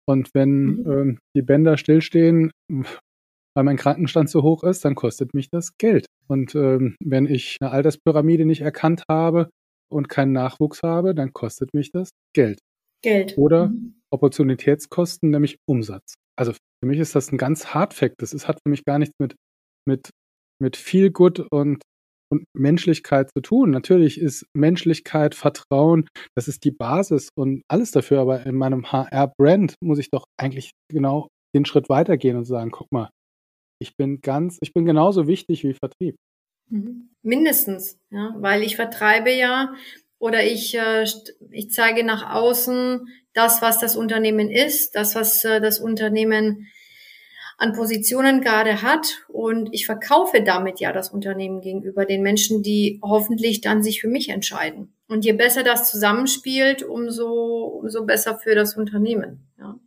Und 0.07 0.29
wenn 0.33 0.65
mhm. 0.65 1.09
äh, 1.09 1.17
die 1.35 1.41
Bänder 1.41 1.77
stillstehen, 1.77 2.51
weil 3.55 3.63
mein 3.63 3.77
Krankenstand 3.77 4.29
so 4.29 4.43
hoch 4.43 4.63
ist, 4.63 4.85
dann 4.85 4.95
kostet 4.95 5.33
mich 5.33 5.49
das 5.49 5.77
Geld. 5.77 6.05
Und 6.27 6.55
ähm, 6.55 6.95
wenn 7.03 7.25
ich 7.25 7.57
eine 7.61 7.71
Alterspyramide 7.71 8.45
nicht 8.45 8.61
erkannt 8.61 9.03
habe, 9.09 9.49
und 9.91 10.09
keinen 10.09 10.31
Nachwuchs 10.31 10.83
habe, 10.83 11.13
dann 11.15 11.33
kostet 11.33 11.73
mich 11.73 11.91
das 11.91 12.09
Geld. 12.33 12.59
Geld. 13.03 13.37
Oder 13.37 13.69
mhm. 13.69 13.95
Opportunitätskosten, 14.11 15.29
nämlich 15.29 15.57
Umsatz. 15.67 16.15
Also 16.37 16.53
für 16.53 16.87
mich 16.87 16.99
ist 16.99 17.15
das 17.15 17.31
ein 17.31 17.37
ganz 17.37 17.67
Hard 17.67 17.93
Fact. 17.93 18.15
Das 18.19 18.33
ist, 18.33 18.47
hat 18.47 18.59
für 18.65 18.69
mich 18.69 18.85
gar 18.85 18.99
nichts 18.99 19.15
mit, 19.19 19.35
mit, 19.87 20.09
mit 20.61 20.77
viel 20.77 21.11
Gut 21.11 21.39
und, 21.51 21.81
und 22.31 22.45
Menschlichkeit 22.55 23.29
zu 23.35 23.41
tun. 23.41 23.71
Natürlich 23.71 24.19
ist 24.19 24.45
Menschlichkeit, 24.55 25.35
Vertrauen, 25.35 26.07
das 26.35 26.47
ist 26.47 26.63
die 26.63 26.71
Basis 26.71 27.29
und 27.35 27.63
alles 27.67 27.91
dafür. 27.91 28.21
Aber 28.21 28.45
in 28.45 28.55
meinem 28.55 28.91
HR-Brand 28.91 29.75
muss 29.83 29.99
ich 29.99 30.09
doch 30.09 30.25
eigentlich 30.39 30.71
genau 30.89 31.27
den 31.55 31.65
Schritt 31.65 31.89
weitergehen 31.89 32.37
und 32.37 32.45
sagen, 32.45 32.71
guck 32.71 32.87
mal, 32.91 33.09
ich 33.81 33.95
bin 33.97 34.21
ganz, 34.21 34.57
ich 34.61 34.73
bin 34.73 34.85
genauso 34.85 35.27
wichtig 35.27 35.63
wie 35.63 35.73
Vertrieb. 35.73 36.15
Mindestens, 37.21 37.99
ja, 38.09 38.33
weil 38.37 38.63
ich 38.63 38.75
vertreibe 38.75 39.31
ja 39.31 39.73
oder 40.17 40.43
ich, 40.43 40.75
äh, 40.75 41.05
ich 41.51 41.71
zeige 41.71 42.03
nach 42.03 42.33
außen 42.33 43.07
das, 43.33 43.61
was 43.61 43.79
das 43.79 43.95
Unternehmen 43.95 44.49
ist, 44.49 44.95
das, 44.95 45.15
was 45.15 45.43
äh, 45.45 45.61
das 45.61 45.79
Unternehmen 45.79 46.67
an 47.57 47.73
Positionen 47.73 48.41
gerade 48.41 48.81
hat 48.81 49.23
und 49.27 49.69
ich 49.71 49.85
verkaufe 49.85 50.41
damit 50.43 50.79
ja 50.79 50.91
das 50.91 51.09
Unternehmen 51.09 51.61
gegenüber 51.61 52.05
den 52.05 52.23
Menschen, 52.23 52.63
die 52.63 52.99
hoffentlich 53.03 53.61
dann 53.61 53.83
sich 53.83 54.01
für 54.01 54.07
mich 54.07 54.29
entscheiden. 54.29 54.95
Und 55.07 55.25
je 55.25 55.33
besser 55.33 55.61
das 55.61 55.91
zusammenspielt, 55.91 56.81
umso, 56.81 57.65
umso 57.81 58.03
besser 58.05 58.39
für 58.39 58.55
das 58.55 58.75
Unternehmen. 58.75 59.47
Ja. 59.59 59.79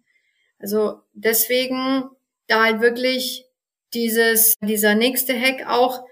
Also 0.60 1.00
deswegen 1.14 2.04
da 2.46 2.64
halt 2.64 2.80
wirklich 2.80 3.46
dieses, 3.92 4.54
dieser 4.60 4.94
nächste 4.94 5.38
Hack 5.38 5.66
auch, 5.66 6.04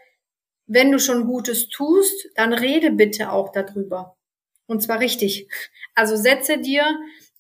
wenn 0.72 0.90
du 0.90 0.98
schon 0.98 1.26
Gutes 1.26 1.68
tust, 1.68 2.28
dann 2.34 2.52
rede 2.52 2.90
bitte 2.90 3.30
auch 3.30 3.52
darüber. 3.52 4.16
Und 4.66 4.82
zwar 4.82 5.00
richtig. 5.00 5.48
Also 5.94 6.16
setze 6.16 6.58
dir 6.58 6.84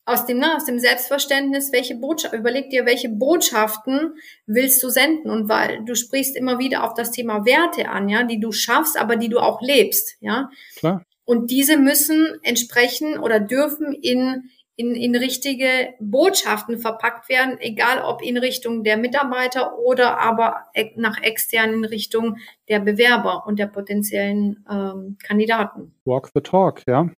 aus 0.04 0.26
dem, 0.26 0.38
ne, 0.38 0.56
aus 0.56 0.64
dem 0.64 0.78
Selbstverständnis, 0.78 1.72
welche 1.72 1.94
Botschaft, 1.94 2.34
überleg 2.34 2.70
dir, 2.70 2.84
welche 2.84 3.08
Botschaften 3.08 4.14
willst 4.46 4.82
du 4.82 4.88
senden? 4.90 5.30
Und 5.30 5.48
weil 5.48 5.84
du 5.84 5.94
sprichst 5.94 6.36
immer 6.36 6.58
wieder 6.58 6.84
auf 6.84 6.94
das 6.94 7.10
Thema 7.10 7.46
Werte 7.46 7.88
an, 7.88 8.08
ja, 8.08 8.24
die 8.24 8.40
du 8.40 8.52
schaffst, 8.52 8.98
aber 8.98 9.16
die 9.16 9.28
du 9.28 9.38
auch 9.38 9.62
lebst, 9.62 10.16
ja. 10.20 10.50
Klar. 10.76 11.04
Und 11.24 11.50
diese 11.50 11.76
müssen 11.76 12.38
entsprechen 12.42 13.18
oder 13.18 13.38
dürfen 13.38 13.92
in 13.92 14.50
in, 14.76 14.94
in 14.94 15.14
richtige 15.14 15.94
Botschaften 16.00 16.78
verpackt 16.78 17.28
werden, 17.28 17.58
egal 17.60 18.02
ob 18.02 18.22
in 18.22 18.38
Richtung 18.38 18.84
der 18.84 18.96
Mitarbeiter 18.96 19.78
oder 19.78 20.18
aber 20.18 20.66
nach 20.96 21.22
extern 21.22 21.74
in 21.74 21.84
Richtung 21.84 22.38
der 22.68 22.80
Bewerber 22.80 23.46
und 23.46 23.58
der 23.58 23.66
potenziellen 23.66 24.64
ähm, 24.70 25.18
Kandidaten. 25.22 25.94
Walk 26.04 26.30
the 26.34 26.40
talk, 26.40 26.82
ja. 26.86 27.10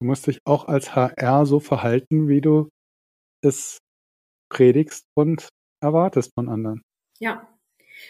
Du 0.00 0.06
musst 0.06 0.26
dich 0.26 0.40
auch 0.44 0.68
als 0.68 0.94
HR 0.94 1.46
so 1.46 1.60
verhalten, 1.60 2.28
wie 2.28 2.40
du 2.40 2.68
es 3.42 3.78
predigst 4.48 5.04
und 5.14 5.48
erwartest 5.80 6.32
von 6.34 6.48
anderen. 6.48 6.82
Ja. 7.18 7.48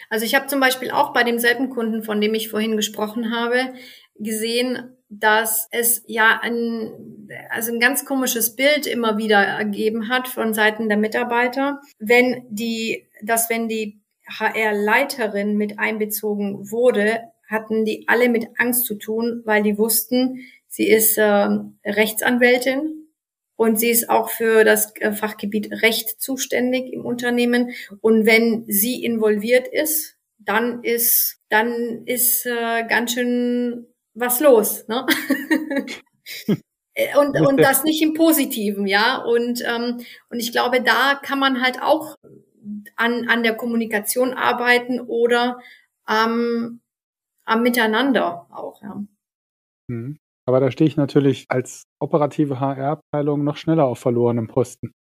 Also 0.09 0.25
ich 0.25 0.35
habe 0.35 0.47
zum 0.47 0.59
Beispiel 0.59 0.91
auch 0.91 1.13
bei 1.13 1.23
demselben 1.23 1.69
Kunden, 1.69 2.03
von 2.03 2.21
dem 2.21 2.33
ich 2.35 2.49
vorhin 2.49 2.75
gesprochen 2.75 3.35
habe, 3.35 3.73
gesehen, 4.15 4.95
dass 5.09 5.67
es 5.71 6.03
ja 6.05 6.39
ein, 6.41 7.27
also 7.49 7.73
ein 7.73 7.79
ganz 7.79 8.05
komisches 8.05 8.55
Bild 8.55 8.85
immer 8.85 9.17
wieder 9.17 9.39
ergeben 9.39 10.07
hat 10.07 10.27
von 10.27 10.53
Seiten 10.53 10.87
der 10.87 10.97
Mitarbeiter, 10.97 11.81
wenn 11.97 12.45
die, 12.49 13.07
dass 13.23 13.49
wenn 13.49 13.67
die 13.67 13.99
HR-Leiterin 14.27 15.57
mit 15.57 15.79
einbezogen 15.79 16.71
wurde, 16.71 17.21
hatten 17.49 17.83
die 17.83 18.05
alle 18.07 18.29
mit 18.29 18.47
Angst 18.57 18.85
zu 18.85 18.95
tun, 18.95 19.41
weil 19.45 19.63
die 19.63 19.79
wussten, 19.79 20.41
sie 20.67 20.87
ist 20.87 21.17
äh, 21.17 21.47
Rechtsanwältin 21.83 23.07
und 23.55 23.79
sie 23.79 23.89
ist 23.89 24.09
auch 24.09 24.29
für 24.29 24.63
das 24.63 24.95
äh, 24.97 25.11
Fachgebiet 25.11 25.81
Recht 25.81 26.21
zuständig 26.21 26.93
im 26.93 27.03
Unternehmen. 27.03 27.71
Und 28.01 28.27
wenn 28.27 28.65
sie 28.67 29.03
involviert 29.03 29.67
ist, 29.67 30.15
dann 30.37 30.83
ist, 30.83 31.41
dann 31.49 32.03
ist 32.05 32.45
äh, 32.45 32.85
ganz 32.87 33.13
schön 33.13 33.87
was 34.19 34.39
los, 34.39 34.87
ne? 34.87 35.05
und, 37.17 37.39
und 37.39 37.57
das 37.57 37.83
nicht 37.83 38.01
im 38.01 38.13
Positiven, 38.13 38.87
ja. 38.87 39.23
Und, 39.23 39.63
ähm, 39.65 40.03
und 40.29 40.39
ich 40.39 40.51
glaube, 40.51 40.81
da 40.81 41.19
kann 41.21 41.39
man 41.39 41.61
halt 41.61 41.81
auch 41.81 42.15
an, 42.95 43.27
an 43.29 43.43
der 43.43 43.55
Kommunikation 43.55 44.33
arbeiten 44.33 44.99
oder 44.99 45.59
ähm, 46.07 46.81
am 47.45 47.61
Miteinander 47.63 48.47
auch, 48.51 48.81
ja. 48.81 49.03
Mhm. 49.87 50.17
Aber 50.45 50.59
da 50.59 50.71
stehe 50.71 50.87
ich 50.87 50.97
natürlich 50.97 51.45
als 51.49 51.83
operative 51.99 52.59
HR-Abteilung 52.59 53.43
noch 53.43 53.57
schneller 53.57 53.85
auf 53.85 53.99
verlorenem 53.99 54.47
Posten. 54.47 54.93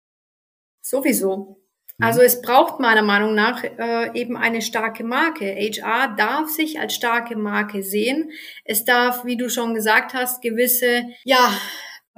Sowieso. 0.82 1.60
Mhm. 1.98 2.04
Also 2.04 2.20
es 2.22 2.40
braucht 2.40 2.80
meiner 2.80 3.02
Meinung 3.02 3.34
nach 3.34 3.62
äh, 3.64 4.10
eben 4.18 4.36
eine 4.36 4.62
starke 4.62 5.04
Marke. 5.04 5.44
HR 5.44 6.14
darf 6.16 6.48
sich 6.48 6.80
als 6.80 6.94
starke 6.94 7.36
Marke 7.36 7.82
sehen. 7.82 8.30
Es 8.64 8.84
darf, 8.84 9.24
wie 9.24 9.36
du 9.36 9.48
schon 9.48 9.74
gesagt 9.74 10.14
hast, 10.14 10.40
gewisse 10.40 11.04
ja 11.24 11.52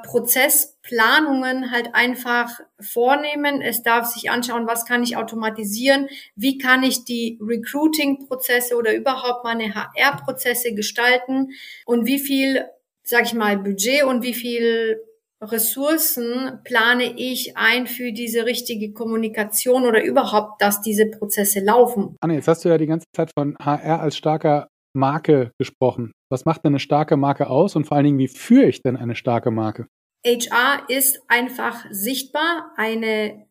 Prozessplanungen 0.02 1.70
halt 1.70 1.94
einfach 1.94 2.60
vornehmen. 2.80 3.60
Es 3.60 3.82
darf 3.82 4.06
sich 4.06 4.30
anschauen, 4.30 4.66
was 4.66 4.86
kann 4.86 5.02
ich 5.02 5.16
automatisieren, 5.16 6.08
wie 6.36 6.58
kann 6.58 6.82
ich 6.82 7.04
die 7.04 7.38
Recruiting-Prozesse 7.40 8.76
oder 8.76 8.94
überhaupt 8.94 9.44
meine 9.44 9.74
HR-Prozesse 9.74 10.74
gestalten 10.74 11.50
und 11.84 12.06
wie 12.06 12.18
viel, 12.18 12.64
sag 13.02 13.24
ich 13.24 13.34
mal, 13.34 13.58
Budget 13.58 14.04
und 14.04 14.22
wie 14.22 14.34
viel 14.34 15.00
Ressourcen 15.42 16.60
plane 16.64 17.14
ich 17.16 17.56
ein 17.56 17.86
für 17.86 18.12
diese 18.12 18.44
richtige 18.44 18.92
Kommunikation 18.92 19.86
oder 19.86 20.04
überhaupt, 20.04 20.60
dass 20.60 20.82
diese 20.82 21.06
Prozesse 21.06 21.60
laufen. 21.60 22.16
Anne, 22.20 22.34
jetzt 22.34 22.48
hast 22.48 22.64
du 22.64 22.68
ja 22.68 22.76
die 22.76 22.86
ganze 22.86 23.06
Zeit 23.14 23.30
von 23.36 23.56
HR 23.58 24.00
als 24.00 24.16
starker 24.16 24.68
Marke 24.94 25.52
gesprochen. 25.58 26.12
Was 26.30 26.44
macht 26.44 26.64
denn 26.64 26.72
eine 26.72 26.80
starke 26.80 27.16
Marke 27.16 27.48
aus 27.48 27.74
und 27.74 27.86
vor 27.86 27.96
allen 27.96 28.04
Dingen, 28.04 28.18
wie 28.18 28.28
führe 28.28 28.66
ich 28.66 28.82
denn 28.82 28.96
eine 28.96 29.14
starke 29.14 29.50
Marke? 29.50 29.86
HR 30.26 30.84
ist 30.88 31.22
einfach 31.28 31.86
sichtbar, 31.90 32.72
eine, 32.76 33.46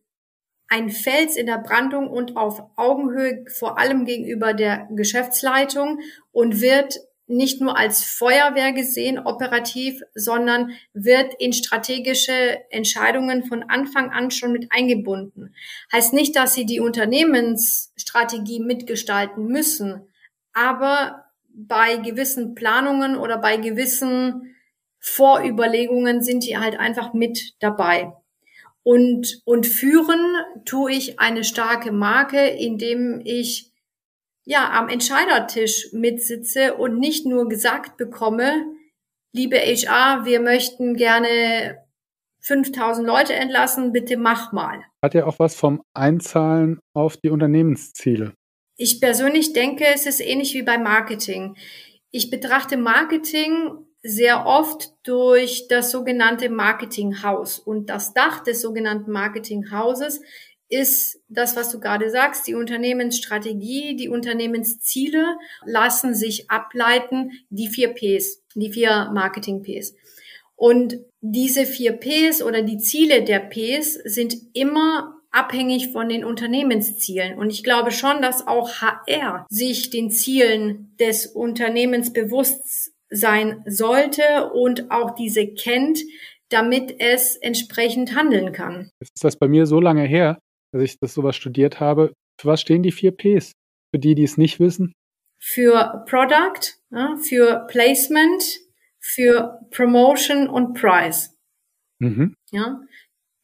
ein 0.67 0.89
Fels 0.89 1.35
in 1.35 1.47
der 1.47 1.57
Brandung 1.57 2.07
und 2.07 2.37
auf 2.37 2.61
Augenhöhe, 2.75 3.45
vor 3.57 3.79
allem 3.79 4.05
gegenüber 4.05 4.53
der 4.53 4.87
Geschäftsleitung 4.91 5.99
und 6.31 6.61
wird 6.61 6.99
nicht 7.29 7.61
nur 7.61 7.77
als 7.77 8.03
Feuerwehr 8.03 8.73
gesehen, 8.73 9.19
operativ, 9.19 10.01
sondern 10.15 10.71
wird 10.93 11.33
in 11.35 11.53
strategische 11.53 12.59
Entscheidungen 12.71 13.43
von 13.43 13.63
Anfang 13.63 14.09
an 14.11 14.31
schon 14.31 14.51
mit 14.51 14.71
eingebunden. 14.71 15.53
Heißt 15.93 16.13
nicht, 16.13 16.35
dass 16.35 16.55
sie 16.55 16.65
die 16.65 16.79
Unternehmensstrategie 16.79 18.59
mitgestalten 18.59 19.45
müssen, 19.45 20.07
aber 20.53 21.25
bei 21.47 21.97
gewissen 21.97 22.55
Planungen 22.55 23.15
oder 23.15 23.37
bei 23.37 23.57
gewissen 23.57 24.55
Vorüberlegungen 24.99 26.21
sind 26.21 26.43
die 26.43 26.57
halt 26.57 26.79
einfach 26.79 27.13
mit 27.13 27.53
dabei. 27.59 28.11
Und, 28.83 29.41
und 29.45 29.67
führen 29.67 30.35
tue 30.65 30.93
ich 30.93 31.19
eine 31.19 31.43
starke 31.43 31.91
Marke, 31.91 32.47
indem 32.47 33.21
ich 33.23 33.68
ja 34.49 34.71
am 34.71 34.89
Entscheidertisch 34.89 35.93
mitsitze 35.93 36.73
und 36.73 36.97
nicht 36.99 37.25
nur 37.25 37.47
gesagt 37.47 37.97
bekomme, 37.97 38.65
liebe 39.31 39.57
HR, 39.57 40.25
wir 40.25 40.39
möchten 40.41 40.95
gerne 40.95 41.77
5000 42.41 43.05
Leute 43.05 43.33
entlassen, 43.33 43.91
bitte 43.91 44.17
mach 44.17 44.51
mal. 44.51 44.81
Hat 45.03 45.13
ja 45.13 45.27
auch 45.27 45.37
was 45.37 45.53
vom 45.53 45.83
Einzahlen 45.93 46.79
auf 46.95 47.15
die 47.17 47.29
Unternehmensziele. 47.29 48.33
Ich 48.75 48.99
persönlich 48.99 49.53
denke, 49.53 49.85
es 49.93 50.07
ist 50.07 50.19
ähnlich 50.19 50.55
wie 50.55 50.63
beim 50.63 50.81
Marketing. 50.81 51.55
Ich 52.09 52.31
betrachte 52.31 52.75
Marketing 52.75 53.85
sehr 54.01 54.47
oft 54.47 54.93
durch 55.03 55.67
das 55.67 55.91
sogenannte 55.91 56.49
Marketinghaus. 56.49 57.59
Und 57.59 57.87
das 57.91 58.15
Dach 58.15 58.41
des 58.41 58.61
sogenannten 58.61 59.11
Marketinghauses 59.11 60.21
ist 60.69 61.19
das, 61.27 61.55
was 61.55 61.71
du 61.71 61.79
gerade 61.79 62.09
sagst, 62.09 62.47
die 62.47 62.53
Unternehmensstrategie, 62.53 63.95
die 63.95 64.07
Unternehmensziele 64.07 65.37
lassen 65.65 66.13
sich 66.13 66.49
ableiten, 66.49 67.31
die 67.49 67.67
vier 67.67 67.89
Ps, 67.89 68.43
die 68.55 68.71
vier 68.71 69.09
Marketing-Ps. 69.13 69.95
Und 70.55 70.99
diese 71.21 71.65
vier 71.65 71.93
Ps 71.93 72.41
oder 72.41 72.61
die 72.61 72.77
Ziele 72.77 73.23
der 73.23 73.39
Ps 73.39 73.93
sind 73.93 74.35
immer 74.53 75.15
abhängig 75.31 75.91
von 75.91 76.09
den 76.09 76.25
Unternehmenszielen. 76.25 77.37
Und 77.37 77.49
ich 77.49 77.63
glaube 77.63 77.91
schon, 77.91 78.21
dass 78.21 78.47
auch 78.47 78.81
HR 78.81 79.45
sich 79.49 79.89
den 79.89 80.11
Zielen 80.11 80.95
des 80.99 81.27
Unternehmens 81.27 82.13
bewusst 82.13 82.93
sein 83.09 83.63
sollte 83.67 84.51
und 84.53 84.91
auch 84.91 85.15
diese 85.15 85.47
kennt, 85.47 85.99
damit 86.49 86.95
es 86.99 87.35
entsprechend 87.35 88.15
handeln 88.15 88.51
kann. 88.51 88.91
Jetzt 88.99 89.15
ist 89.15 89.23
das 89.23 89.37
bei 89.37 89.47
mir 89.47 89.65
so 89.65 89.79
lange 89.79 90.03
her, 90.03 90.39
dass 90.71 90.83
ich 90.83 90.99
das 90.99 91.13
sowas 91.13 91.35
studiert 91.35 91.79
habe. 91.79 92.13
Für 92.39 92.49
was 92.49 92.61
stehen 92.61 92.83
die 92.83 92.91
vier 92.91 93.11
Ps? 93.11 93.53
Für 93.91 93.99
die, 93.99 94.15
die 94.15 94.23
es 94.23 94.37
nicht 94.37 94.59
wissen? 94.59 94.93
Für 95.39 96.03
Product, 96.07 96.75
für 97.21 97.65
Placement, 97.67 98.43
für 98.99 99.59
Promotion 99.71 100.47
und 100.47 100.73
Price. 100.73 101.35
Mhm. 101.99 102.35
Ja, 102.51 102.81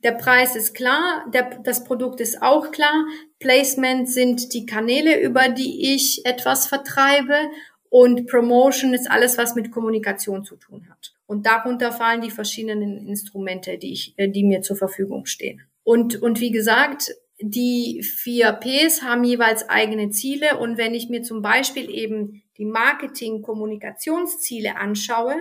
der 0.04 0.12
Preis 0.12 0.56
ist 0.56 0.76
klar, 0.76 1.26
der, 1.34 1.60
das 1.64 1.84
Produkt 1.84 2.22
ist 2.22 2.42
auch 2.42 2.72
klar. 2.72 3.06
Placement 3.40 4.08
sind 4.10 4.54
die 4.54 4.66
Kanäle, 4.66 5.20
über 5.20 5.50
die 5.50 5.96
ich 5.96 6.26
etwas 6.26 6.68
vertreibe 6.68 7.50
und 7.90 8.28
Promotion 8.28 8.94
ist 8.94 9.10
alles, 9.10 9.38
was 9.38 9.56
mit 9.56 9.72
Kommunikation 9.72 10.44
zu 10.44 10.58
tun 10.58 10.88
hat. 10.90 11.16
Und 11.26 11.46
darunter 11.46 11.92
fallen 11.92 12.22
die 12.22 12.30
verschiedenen 12.30 13.08
Instrumente, 13.08 13.78
die 13.78 13.94
ich, 13.94 14.14
äh, 14.18 14.28
die 14.28 14.44
mir 14.44 14.62
zur 14.62 14.76
Verfügung 14.76 15.26
stehen. 15.26 15.64
Und, 15.86 16.22
und 16.22 16.42
wie 16.42 16.52
gesagt, 16.52 17.16
die 17.40 18.02
vier 18.02 18.52
Ps 18.54 19.04
haben 19.04 19.24
jeweils 19.24 19.70
eigene 19.70 20.10
Ziele. 20.10 20.58
Und 20.58 20.78
wenn 20.78 20.94
ich 20.94 21.08
mir 21.10 21.22
zum 21.22 21.42
Beispiel 21.42 21.90
eben 21.90 22.44
die 22.58 22.66
Marketing-Kommunikationsziele 22.66 24.76
anschaue, 24.76 25.36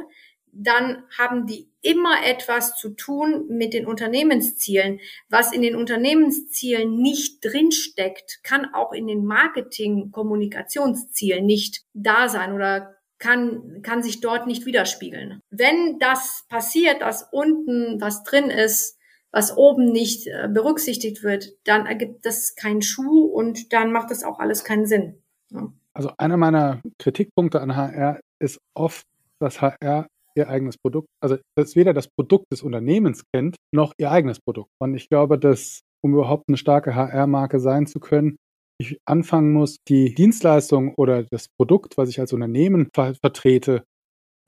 dann 0.53 1.03
haben 1.19 1.47
die 1.47 1.69
immer 1.83 2.25
etwas 2.25 2.77
zu 2.77 2.91
tun 2.91 3.47
mit 3.49 3.75
den 3.75 3.87
Unternehmenszielen. 3.87 5.01
Was 5.29 5.53
in 5.53 5.63
den 5.63 5.75
Unternehmenszielen 5.77 6.95
nicht 6.95 7.45
drinsteckt, 7.45 8.39
kann 8.45 8.73
auch 8.73 8.93
in 8.93 9.09
den 9.09 9.25
Marketing-Kommunikationszielen 9.25 11.45
nicht 11.45 11.83
da 11.93 12.29
sein 12.29 12.53
oder 12.53 12.95
kann, 13.19 13.83
kann 13.83 14.03
sich 14.03 14.21
dort 14.21 14.47
nicht 14.47 14.67
widerspiegeln. 14.67 15.41
Wenn 15.51 15.99
das 15.99 16.45
passiert, 16.49 17.01
dass 17.01 17.29
unten 17.33 18.01
was 18.01 18.23
drin 18.25 18.51
ist, 18.51 18.99
was 19.35 19.57
oben 19.57 19.91
nicht 19.91 20.29
äh, 20.29 20.49
berücksichtigt 20.49 21.25
wird, 21.25 21.57
dann 21.65 21.87
ergibt 21.87 22.25
das 22.25 22.55
keinen 22.55 22.83
Schuh 22.83 23.25
und 23.25 23.73
dann 23.73 23.91
macht 23.91 24.11
das 24.13 24.23
auch 24.23 24.39
alles 24.39 24.63
keinen 24.63 24.87
Sinn. 24.87 25.17
Ja. 25.51 25.73
Also 25.93 26.11
einer 26.19 26.37
meiner 26.37 26.81
Kritikpunkte 26.99 27.61
an 27.61 27.75
HR 27.75 28.21
ist 28.39 28.61
oft, 28.75 29.05
dass 29.41 29.61
HR 29.61 30.07
ihr 30.37 30.49
eigenes 30.49 30.79
Produkt, 30.79 31.09
also 31.21 31.37
dass 31.57 31.75
weder 31.75 31.93
das 31.93 32.09
Produkt 32.09 32.47
des 32.53 32.63
Unternehmens 32.63 33.25
kennt, 33.33 33.57
noch 33.73 33.93
ihr 33.99 34.11
eigenes 34.11 34.39
Produkt. 34.41 34.71
Und 34.81 34.95
ich 34.95 35.09
glaube, 35.09 35.39
dass, 35.39 35.81
um 36.01 36.15
überhaupt 36.15 36.45
eine 36.49 36.57
starke 36.57 36.95
HR-Marke 36.95 37.59
sein 37.59 37.87
zu 37.87 37.99
können, 37.99 38.37
ich 38.79 38.99
anfangen 39.05 39.53
muss, 39.53 39.79
die 39.89 40.15
Dienstleistung 40.15 40.95
oder 40.95 41.25
das 41.25 41.49
Produkt, 41.57 41.97
was 41.97 42.09
ich 42.09 42.21
als 42.21 42.33
Unternehmen 42.33 42.89
ver 42.95 43.15
vertrete, 43.15 43.85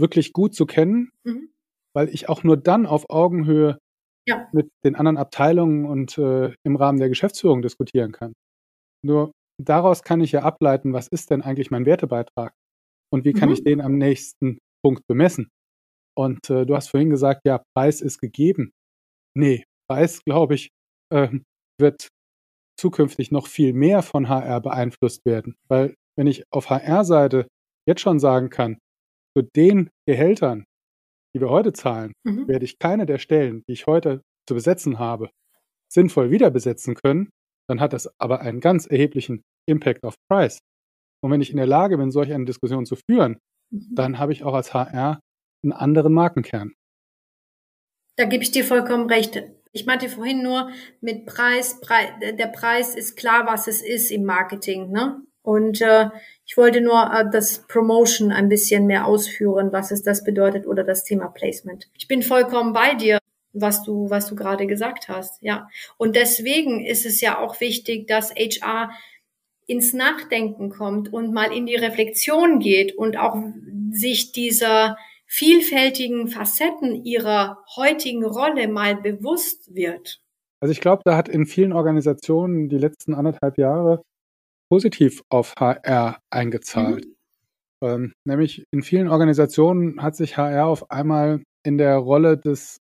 wirklich 0.00 0.32
gut 0.32 0.54
zu 0.54 0.66
kennen, 0.66 1.10
mhm. 1.24 1.48
weil 1.92 2.08
ich 2.08 2.28
auch 2.28 2.44
nur 2.44 2.56
dann 2.56 2.86
auf 2.86 3.08
Augenhöhe 3.08 3.78
ja. 4.28 4.48
mit 4.52 4.70
den 4.84 4.96
anderen 4.96 5.16
Abteilungen 5.16 5.86
und 5.86 6.18
äh, 6.18 6.52
im 6.64 6.76
Rahmen 6.76 6.98
der 6.98 7.08
Geschäftsführung 7.08 7.62
diskutieren 7.62 8.12
kann. 8.12 8.32
Nur 9.04 9.32
daraus 9.62 10.02
kann 10.02 10.20
ich 10.20 10.32
ja 10.32 10.42
ableiten, 10.42 10.92
was 10.92 11.08
ist 11.08 11.30
denn 11.30 11.42
eigentlich 11.42 11.70
mein 11.70 11.86
Wertebeitrag 11.86 12.52
und 13.12 13.24
wie 13.24 13.32
kann 13.32 13.48
mhm. 13.48 13.54
ich 13.54 13.64
den 13.64 13.80
am 13.80 13.98
nächsten 13.98 14.58
Punkt 14.84 15.06
bemessen. 15.06 15.48
Und 16.16 16.50
äh, 16.50 16.64
du 16.64 16.74
hast 16.74 16.88
vorhin 16.88 17.10
gesagt, 17.10 17.42
ja, 17.44 17.62
Preis 17.76 18.00
ist 18.00 18.18
gegeben. 18.18 18.72
Nee, 19.36 19.64
Preis, 19.88 20.22
glaube 20.24 20.54
ich, 20.54 20.70
äh, 21.12 21.28
wird 21.78 22.08
zukünftig 22.78 23.30
noch 23.30 23.46
viel 23.46 23.72
mehr 23.72 24.02
von 24.02 24.28
HR 24.28 24.60
beeinflusst 24.60 25.24
werden. 25.24 25.56
Weil 25.68 25.94
wenn 26.16 26.26
ich 26.26 26.44
auf 26.50 26.70
HR-Seite 26.70 27.46
jetzt 27.86 28.00
schon 28.00 28.18
sagen 28.18 28.50
kann, 28.50 28.78
zu 29.36 29.42
den 29.42 29.90
Gehältern, 30.08 30.64
die 31.36 31.40
wir 31.42 31.50
heute 31.50 31.74
zahlen, 31.74 32.14
mhm. 32.24 32.48
werde 32.48 32.64
ich 32.64 32.78
keine 32.78 33.04
der 33.04 33.18
Stellen, 33.18 33.62
die 33.68 33.74
ich 33.74 33.86
heute 33.86 34.22
zu 34.48 34.54
besetzen 34.54 34.98
habe, 34.98 35.28
sinnvoll 35.92 36.30
wieder 36.30 36.50
besetzen 36.50 36.94
können, 36.94 37.28
dann 37.68 37.78
hat 37.78 37.92
das 37.92 38.08
aber 38.18 38.40
einen 38.40 38.60
ganz 38.60 38.86
erheblichen 38.86 39.42
Impact 39.68 40.04
auf 40.04 40.14
Price. 40.30 40.60
Und 41.22 41.30
wenn 41.30 41.42
ich 41.42 41.50
in 41.50 41.58
der 41.58 41.66
Lage 41.66 41.98
bin, 41.98 42.10
solch 42.10 42.32
eine 42.32 42.46
Diskussion 42.46 42.86
zu 42.86 42.96
führen, 42.96 43.38
mhm. 43.70 43.94
dann 43.94 44.18
habe 44.18 44.32
ich 44.32 44.44
auch 44.44 44.54
als 44.54 44.72
HR 44.72 45.20
einen 45.62 45.72
anderen 45.72 46.14
Markenkern. 46.14 46.72
Da 48.16 48.24
gebe 48.24 48.42
ich 48.42 48.50
dir 48.50 48.64
vollkommen 48.64 49.10
recht. 49.10 49.42
Ich 49.72 49.84
meinte 49.84 50.08
vorhin 50.08 50.42
nur 50.42 50.70
mit 51.02 51.26
Preis, 51.26 51.82
Preis 51.82 52.08
der 52.20 52.46
Preis 52.46 52.94
ist 52.94 53.16
klar, 53.16 53.46
was 53.46 53.68
es 53.68 53.82
ist 53.82 54.10
im 54.10 54.24
Marketing, 54.24 54.90
ne? 54.90 55.20
Und 55.42 55.82
äh, 55.82 56.08
ich 56.46 56.56
wollte 56.56 56.80
nur 56.80 57.12
äh, 57.12 57.24
das 57.30 57.66
Promotion 57.66 58.32
ein 58.32 58.48
bisschen 58.48 58.86
mehr 58.86 59.06
ausführen, 59.06 59.72
was 59.72 59.90
es 59.90 60.02
das 60.02 60.22
bedeutet 60.22 60.66
oder 60.66 60.84
das 60.84 61.04
Thema 61.04 61.26
Placement. 61.28 61.90
Ich 61.98 62.06
bin 62.06 62.22
vollkommen 62.22 62.72
bei 62.72 62.94
dir, 62.94 63.18
was 63.52 63.82
du 63.82 64.08
was 64.10 64.28
du 64.28 64.36
gerade 64.36 64.66
gesagt 64.66 65.08
hast, 65.08 65.42
ja. 65.42 65.68
Und 65.98 66.14
deswegen 66.14 66.84
ist 66.84 67.04
es 67.04 67.20
ja 67.20 67.38
auch 67.38 67.60
wichtig, 67.60 68.06
dass 68.06 68.32
HR 68.34 68.90
ins 69.66 69.92
Nachdenken 69.92 70.70
kommt 70.70 71.12
und 71.12 71.32
mal 71.32 71.52
in 71.52 71.66
die 71.66 71.74
Reflexion 71.74 72.60
geht 72.60 72.96
und 72.96 73.18
auch 73.18 73.36
sich 73.90 74.30
dieser 74.30 74.96
vielfältigen 75.26 76.28
Facetten 76.28 77.04
ihrer 77.04 77.64
heutigen 77.74 78.24
Rolle 78.24 78.68
mal 78.68 78.94
bewusst 78.94 79.74
wird. 79.74 80.20
Also 80.60 80.70
ich 80.70 80.80
glaube, 80.80 81.02
da 81.04 81.16
hat 81.16 81.28
in 81.28 81.46
vielen 81.46 81.72
Organisationen 81.72 82.68
die 82.68 82.78
letzten 82.78 83.14
anderthalb 83.14 83.58
Jahre 83.58 84.02
positiv 84.68 85.22
auf 85.28 85.54
HR 85.58 86.20
eingezahlt. 86.30 87.06
Mhm. 87.06 87.16
Ähm, 87.82 88.12
nämlich 88.24 88.64
in 88.72 88.82
vielen 88.82 89.08
Organisationen 89.08 90.02
hat 90.02 90.16
sich 90.16 90.36
HR 90.36 90.66
auf 90.66 90.90
einmal 90.90 91.42
in 91.64 91.78
der 91.78 91.96
Rolle 91.96 92.36
des 92.38 92.78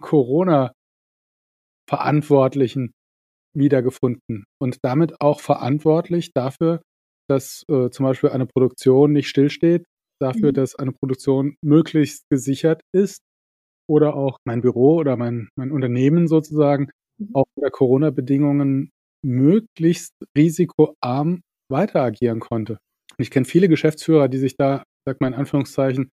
Corona-Verantwortlichen 0.00 2.92
wiedergefunden 3.54 4.44
und 4.60 4.78
damit 4.82 5.20
auch 5.20 5.40
verantwortlich 5.40 6.32
dafür, 6.32 6.82
dass 7.28 7.64
äh, 7.68 7.90
zum 7.90 8.04
Beispiel 8.04 8.30
eine 8.30 8.46
Produktion 8.46 9.12
nicht 9.12 9.28
stillsteht, 9.28 9.84
dafür, 10.20 10.50
mhm. 10.50 10.54
dass 10.54 10.74
eine 10.74 10.92
Produktion 10.92 11.56
möglichst 11.62 12.28
gesichert 12.30 12.82
ist 12.92 13.22
oder 13.88 14.14
auch 14.14 14.38
mein 14.44 14.60
Büro 14.60 14.96
oder 14.96 15.16
mein, 15.16 15.48
mein 15.56 15.72
Unternehmen 15.72 16.28
sozusagen 16.28 16.90
mhm. 17.18 17.30
auch 17.34 17.46
unter 17.54 17.70
Corona-Bedingungen 17.70 18.90
möglichst 19.22 20.14
risikoarm 20.36 21.42
weiter 21.70 22.02
agieren 22.02 22.40
konnte. 22.40 22.78
Und 23.16 23.22
ich 23.22 23.30
kenne 23.30 23.46
viele 23.46 23.68
Geschäftsführer, 23.68 24.28
die 24.28 24.38
sich 24.38 24.56
da, 24.56 24.82
sag 25.06 25.20
mal 25.20 25.28
in 25.28 25.34
Anführungszeichen, 25.34 26.10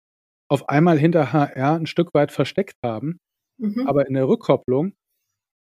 auf 0.51 0.69
einmal 0.69 0.99
hinter 0.99 1.33
HR 1.33 1.77
ein 1.77 1.87
Stück 1.87 2.12
weit 2.14 2.33
versteckt 2.33 2.75
haben. 2.85 3.19
Mhm. 3.59 3.87
Aber 3.87 4.07
in 4.07 4.14
der 4.14 4.29
Rückkopplung 4.29 4.95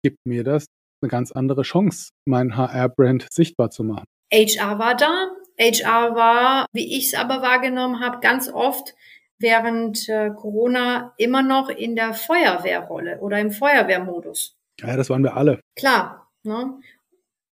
gibt 0.03 0.17
mir 0.25 0.43
das 0.43 0.65
eine 1.01 1.09
ganz 1.09 1.31
andere 1.31 1.63
Chance, 1.63 2.09
meinen 2.25 2.57
HR-Brand 2.57 3.27
sichtbar 3.31 3.69
zu 3.69 3.83
machen. 3.83 4.05
HR 4.33 4.79
war 4.79 4.95
da. 4.95 5.31
HR 5.59 6.15
war, 6.15 6.65
wie 6.73 6.97
ich 6.97 7.07
es 7.07 7.13
aber 7.13 7.41
wahrgenommen 7.41 7.99
habe, 7.99 8.19
ganz 8.21 8.49
oft 8.49 8.95
während 9.37 10.09
äh, 10.09 10.31
Corona 10.31 11.13
immer 11.17 11.43
noch 11.43 11.69
in 11.69 11.95
der 11.95 12.13
Feuerwehrrolle 12.13 13.19
oder 13.19 13.39
im 13.39 13.51
Feuerwehrmodus. 13.51 14.55
Ja, 14.79 14.97
das 14.97 15.09
waren 15.09 15.23
wir 15.23 15.35
alle. 15.35 15.59
Klar. 15.75 16.31
Ne? 16.43 16.79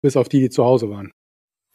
Bis 0.02 0.16
auf 0.16 0.30
die, 0.30 0.40
die 0.40 0.50
zu 0.50 0.64
Hause 0.64 0.90
waren. 0.90 1.12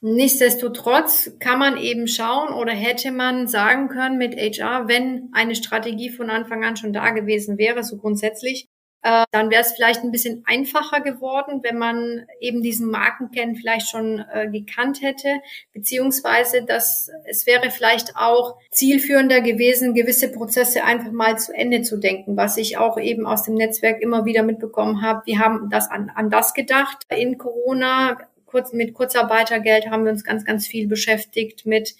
Nichtsdestotrotz 0.01 1.31
kann 1.39 1.59
man 1.59 1.79
eben 1.79 2.09
schauen 2.09 2.53
oder 2.53 2.73
hätte 2.73 3.11
man 3.11 3.49
sagen 3.49 3.89
können 3.89 4.19
mit 4.19 4.37
HR, 4.37 4.87
wenn 4.87 5.31
eine 5.33 5.55
Strategie 5.55 6.11
von 6.11 6.29
Anfang 6.29 6.63
an 6.63 6.77
schon 6.77 6.93
da 6.93 7.11
gewesen 7.11 7.57
wäre, 7.57 7.83
so 7.83 7.97
grundsätzlich, 7.97 8.69
äh, 9.05 9.25
dann 9.33 9.51
wäre 9.51 9.61
es 9.61 9.73
vielleicht 9.73 10.03
ein 10.03 10.11
bisschen 10.11 10.43
einfacher 10.47 11.03
geworden, 11.03 11.61
wenn 11.63 11.77
man 11.77 12.27
eben 12.41 12.63
diesen 12.63 12.91
Markenkern 12.91 13.55
vielleicht 13.55 13.91
schon 13.91 14.25
äh, 14.33 14.49
gekannt 14.51 15.03
hätte, 15.03 15.41
beziehungsweise 15.75 16.63
dass 16.65 17.11
es 17.27 17.47
wäre 17.47 17.71
vielleicht 17.71 18.17
auch 18.17 18.57
zielführender 18.71 19.43
gewesen, 19.43 19.93
gewisse 19.93 20.33
Prozesse 20.33 20.85
einfach 20.85 21.13
mal 21.13 21.39
zu 21.39 21.53
Ende 21.53 21.83
zu 21.83 21.99
denken, 21.99 22.39
was 22.39 22.57
ich 22.57 22.79
auch 22.79 22.99
eben 22.99 23.27
aus 23.27 23.43
dem 23.43 23.57
Netzwerk 23.57 24.01
immer 24.01 24.25
wieder 24.25 24.43
mitbekommen 24.43 25.03
habe. 25.03 25.21
Wir 25.27 25.39
haben 25.39 25.69
das 25.69 25.91
an, 25.91 26.11
an 26.15 26.31
das 26.31 26.55
gedacht 26.55 27.03
in 27.11 27.37
Corona 27.37 28.17
kurz, 28.47 28.73
mit 28.73 28.95
Kurzarbeitergeld 28.95 29.91
haben 29.91 30.05
wir 30.05 30.13
uns 30.13 30.25
ganz, 30.25 30.47
ganz 30.47 30.67
viel 30.67 30.89
beschäftigt 30.89 31.67
mit 31.67 31.95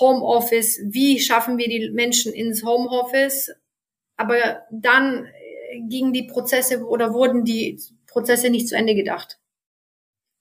Homeoffice. 0.00 0.80
Wie 0.84 1.20
schaffen 1.20 1.58
wir 1.58 1.68
die 1.68 1.90
Menschen 1.90 2.32
ins 2.32 2.64
Homeoffice? 2.64 3.52
Aber 4.16 4.62
dann 4.72 5.28
gingen 5.88 6.12
die 6.12 6.24
Prozesse 6.24 6.84
oder 6.84 7.12
wurden 7.12 7.44
die 7.44 7.80
Prozesse 8.06 8.50
nicht 8.50 8.68
zu 8.68 8.76
Ende 8.76 8.94
gedacht. 8.94 9.38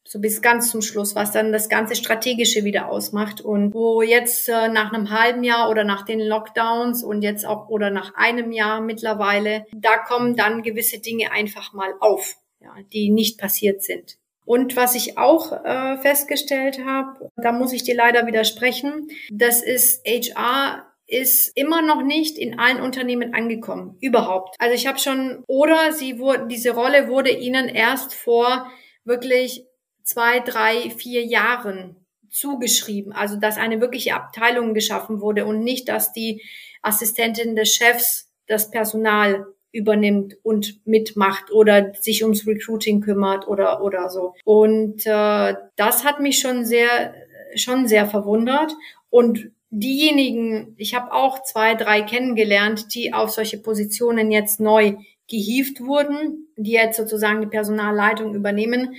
So 0.08 0.20
bis 0.20 0.42
ganz 0.42 0.72
zum 0.72 0.82
Schluss, 0.82 1.14
was 1.14 1.32
dann 1.32 1.52
das 1.52 1.70
ganze 1.70 1.96
Strategische 1.96 2.64
wieder 2.64 2.90
ausmacht 2.90 3.42
und 3.42 3.76
wo 3.76 4.02
jetzt 4.02 4.50
äh, 4.50 4.68
nach 4.68 4.92
einem 4.92 5.12
halben 5.12 5.44
Jahr 5.44 5.70
oder 5.70 5.84
nach 5.84 6.04
den 6.04 6.20
Lockdowns 6.20 7.04
und 7.04 7.22
jetzt 7.22 7.46
auch 7.46 7.70
oder 7.70 7.92
nach 7.92 8.16
einem 8.16 8.52
Jahr 8.52 8.82
mittlerweile, 8.82 9.68
da 9.72 9.98
kommen 9.98 10.36
dann 10.36 10.64
gewisse 10.64 11.00
Dinge 11.00 11.32
einfach 11.32 11.74
mal 11.74 11.94
auf, 12.00 12.38
ja, 12.60 12.74
die 12.92 13.12
nicht 13.12 13.40
passiert 13.40 13.84
sind. 13.84 14.18
Und 14.46 14.76
was 14.76 14.96
ich 14.96 15.20
auch 15.20 15.52
äh, 15.64 15.98
festgestellt 16.00 16.84
habe, 16.84 17.30
da 17.38 17.52
muss 17.52 17.72
ich 17.72 17.84
dir 17.84 17.96
leider 17.96 18.26
widersprechen, 18.26 19.10
das 19.32 19.62
ist 19.62 20.04
HR 20.08 20.89
ist 21.10 21.58
immer 21.58 21.82
noch 21.82 22.04
nicht 22.04 22.38
in 22.38 22.60
allen 22.60 22.82
Unternehmen 22.82 23.34
angekommen, 23.34 23.98
überhaupt. 24.00 24.56
Also 24.60 24.76
ich 24.76 24.88
habe 24.88 25.00
schon 25.00 25.44
oder 25.48 25.92
sie 25.92 26.20
wurde 26.20 26.48
diese 26.48 26.72
Rolle 26.72 27.08
wurde 27.08 27.32
ihnen 27.32 27.68
erst 27.68 28.14
vor 28.14 28.70
wirklich 29.04 29.66
zwei, 30.04 30.40
drei, 30.40 30.90
vier 30.92 31.26
Jahren 31.26 31.96
zugeschrieben. 32.30 33.12
Also 33.12 33.38
dass 33.38 33.58
eine 33.58 33.82
wirkliche 33.82 34.14
Abteilung 34.14 34.74
geschaffen 34.74 35.20
wurde 35.20 35.46
und 35.46 35.64
nicht, 35.64 35.90
dass 35.90 36.14
die 36.14 36.44
Assistentin 36.82 37.56
des 37.56 37.74
Chefs 37.74 38.32
das 38.48 38.70
Personal 38.70 39.46
übernimmt 39.72 40.36
und 40.44 40.86
mitmacht 40.86 41.52
oder 41.52 41.94
sich 42.00 42.24
ums 42.24 42.48
Recruiting 42.48 43.02
kümmert 43.02 43.48
oder 43.48 43.84
oder 43.84 44.10
so. 44.10 44.36
Und 44.44 45.06
äh, 45.06 45.56
das 45.76 46.04
hat 46.04 46.20
mich 46.20 46.40
schon 46.40 46.66
sehr 46.66 47.14
schon 47.56 47.88
sehr 47.88 48.08
verwundert 48.08 48.74
und 49.10 49.52
diejenigen, 49.70 50.76
ich 50.78 50.96
habe 50.96 51.14
auch 51.14 51.44
zwei, 51.44 51.76
drei 51.76 52.02
kennengelernt, 52.02 52.94
die 52.96 53.14
auf 53.14 53.32
solche 53.32 53.58
Positionen 53.58 54.32
jetzt 54.32 54.60
neu 54.60 54.96
gehievt 55.28 55.82
wurden, 55.82 56.48
die 56.58 56.72
jetzt 56.72 56.98
sozusagen 56.98 57.42
die 57.42 57.48
Personalleitung 57.48 58.34
übernehmen, 58.34 58.96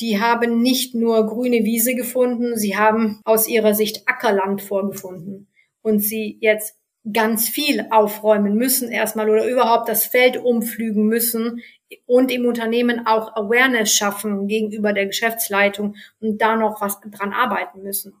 die 0.00 0.20
haben 0.20 0.60
nicht 0.60 0.94
nur 0.94 1.26
grüne 1.26 1.64
Wiese 1.64 1.94
gefunden, 1.94 2.56
sie 2.56 2.76
haben 2.76 3.20
aus 3.24 3.46
ihrer 3.46 3.74
Sicht 3.74 4.08
Ackerland 4.08 4.60
vorgefunden 4.60 5.46
und 5.82 6.00
sie 6.00 6.38
jetzt 6.40 6.76
ganz 7.12 7.48
viel 7.48 7.86
aufräumen 7.90 8.54
müssen 8.56 8.90
erstmal 8.90 9.28
oder 9.28 9.46
überhaupt 9.46 9.88
das 9.88 10.06
Feld 10.06 10.36
umflügen 10.36 11.06
müssen 11.06 11.60
und 12.06 12.30
im 12.30 12.46
Unternehmen 12.46 13.06
auch 13.06 13.34
Awareness 13.34 13.92
schaffen 13.92 14.46
gegenüber 14.46 14.92
der 14.92 15.06
Geschäftsleitung 15.06 15.96
und 16.20 16.38
da 16.38 16.56
noch 16.56 16.80
was 16.80 17.00
dran 17.00 17.32
arbeiten 17.32 17.82
müssen. 17.82 18.14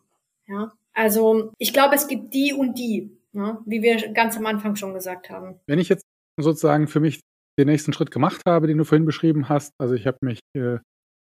Ja, 0.46 0.72
also 0.94 1.52
ich 1.58 1.72
glaube, 1.72 1.94
es 1.94 2.06
gibt 2.06 2.34
die 2.34 2.52
und 2.52 2.78
die, 2.78 3.16
ne, 3.32 3.58
wie 3.66 3.82
wir 3.82 4.12
ganz 4.12 4.36
am 4.36 4.46
Anfang 4.46 4.76
schon 4.76 4.94
gesagt 4.94 5.30
haben. 5.30 5.58
Wenn 5.66 5.78
ich 5.78 5.88
jetzt 5.88 6.04
sozusagen 6.40 6.88
für 6.88 7.00
mich 7.00 7.20
den 7.58 7.68
nächsten 7.68 7.92
Schritt 7.92 8.10
gemacht 8.10 8.42
habe, 8.46 8.66
den 8.66 8.78
du 8.78 8.84
vorhin 8.84 9.04
beschrieben 9.04 9.48
hast, 9.48 9.72
also 9.78 9.94
ich 9.94 10.06
habe 10.06 10.18
mich 10.22 10.40
äh, 10.56 10.78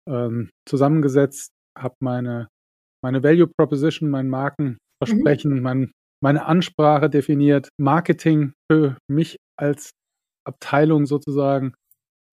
ähm, 0.10 0.50
zusammengesetzt, 0.68 1.52
habe 1.78 1.96
meine 2.00 2.48
meine 3.04 3.22
Value 3.24 3.48
Proposition, 3.48 4.10
mein 4.10 4.28
Markenversprechen, 4.28 5.54
mhm. 5.56 5.62
mein 5.62 5.92
meine 6.22 6.46
Ansprache 6.46 7.10
definiert, 7.10 7.70
Marketing 7.80 8.54
für 8.72 8.98
mich 9.08 9.38
als 9.56 9.92
Abteilung 10.46 11.06
sozusagen 11.06 11.76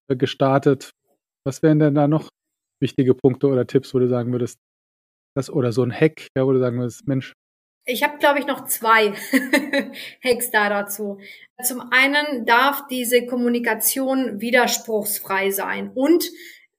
äh, 0.08 0.16
gestartet. 0.16 0.90
Was 1.46 1.62
wären 1.62 1.78
denn 1.78 1.94
da 1.94 2.08
noch 2.08 2.30
wichtige 2.80 3.14
Punkte 3.14 3.48
oder 3.48 3.66
Tipps, 3.66 3.94
wo 3.94 3.98
du 3.98 4.08
sagen 4.08 4.32
würdest, 4.32 4.58
das 5.34 5.50
oder 5.50 5.72
so 5.72 5.82
ein 5.82 5.92
Hack, 5.92 6.28
ja, 6.36 6.46
wo 6.46 6.52
du 6.52 6.58
sagen 6.58 6.78
würdest, 6.78 7.06
Mensch. 7.06 7.32
Ich 7.86 8.02
habe, 8.02 8.16
glaube 8.18 8.38
ich, 8.38 8.46
noch 8.46 8.64
zwei 8.64 9.12
Hacks 10.24 10.50
da 10.50 10.70
dazu. 10.70 11.18
Zum 11.62 11.82
einen 11.90 12.46
darf 12.46 12.86
diese 12.88 13.26
Kommunikation 13.26 14.40
widerspruchsfrei 14.40 15.50
sein 15.50 15.90
und 15.94 16.30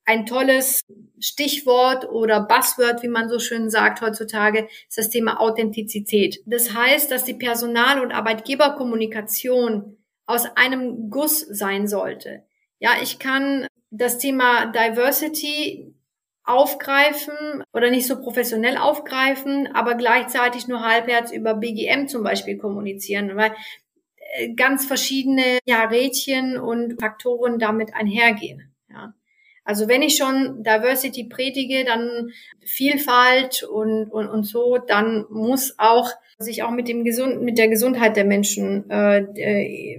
ein 0.05 0.25
tolles 0.25 0.81
Stichwort 1.19 2.07
oder 2.09 2.41
Buzzword, 2.41 3.01
wie 3.01 3.07
man 3.07 3.27
so 3.27 3.39
schön 3.39 3.69
sagt 3.69 4.01
heutzutage, 4.01 4.67
ist 4.87 4.97
das 4.97 5.09
Thema 5.09 5.41
Authentizität. 5.41 6.41
Das 6.45 6.73
heißt, 6.73 7.09
dass 7.09 7.23
die 7.23 7.33
Personal- 7.33 8.01
und 8.01 8.11
Arbeitgeberkommunikation 8.11 9.97
aus 10.27 10.45
einem 10.55 11.09
Guss 11.09 11.41
sein 11.41 11.87
sollte. 11.87 12.43
Ja, 12.79 12.91
ich 13.01 13.19
kann 13.19 13.67
das 13.89 14.19
Thema 14.19 14.67
Diversity 14.67 15.94
aufgreifen 16.45 17.63
oder 17.73 17.89
nicht 17.89 18.08
so 18.08 18.19
professionell 18.19 18.77
aufgreifen, 18.77 19.69
aber 19.73 19.95
gleichzeitig 19.95 20.67
nur 20.67 20.81
halbherz 20.81 21.31
über 21.31 21.55
BGM 21.55 22.08
zum 22.08 22.23
Beispiel 22.23 22.58
kommunizieren, 22.58 23.36
weil 23.36 23.51
äh, 24.36 24.53
ganz 24.53 24.86
verschiedene 24.86 25.60
ja, 25.65 25.86
Rädchen 25.86 26.58
und 26.58 26.99
Faktoren 26.99 27.58
damit 27.60 27.93
einhergehen. 27.95 28.73
Ja. 28.89 29.13
Also 29.63 29.88
wenn 29.88 30.03
ich 30.03 30.17
schon 30.17 30.63
Diversity 30.63 31.23
predige, 31.23 31.84
dann 31.86 32.29
Vielfalt 32.63 33.63
und, 33.63 34.12
und, 34.12 34.27
und 34.27 34.43
so, 34.43 34.77
dann 34.77 35.25
muss 35.31 35.73
auch 35.79 36.12
sich 36.38 36.62
auch 36.62 36.69
mit 36.69 36.88
dem 36.88 37.03
Gesund, 37.03 37.41
mit 37.41 37.58
der 37.58 37.69
Gesundheit 37.69 38.15
der 38.15 38.25
Menschen, 38.25 38.88
äh, 38.91 39.25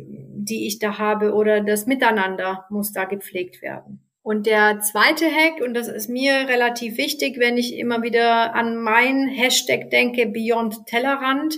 die 0.06 0.68
ich 0.68 0.78
da 0.78 0.98
habe, 0.98 1.32
oder 1.32 1.60
das 1.62 1.86
Miteinander 1.86 2.66
muss 2.70 2.92
da 2.92 3.06
gepflegt 3.06 3.60
werden. 3.60 4.05
Und 4.26 4.46
der 4.46 4.80
zweite 4.80 5.24
Hack, 5.26 5.60
und 5.60 5.74
das 5.74 5.86
ist 5.86 6.10
mir 6.10 6.48
relativ 6.48 6.98
wichtig, 6.98 7.38
wenn 7.38 7.56
ich 7.56 7.76
immer 7.76 8.02
wieder 8.02 8.56
an 8.56 8.76
mein 8.76 9.28
Hashtag 9.28 9.88
denke, 9.90 10.26
Beyond 10.26 10.84
Tellerrand, 10.86 11.56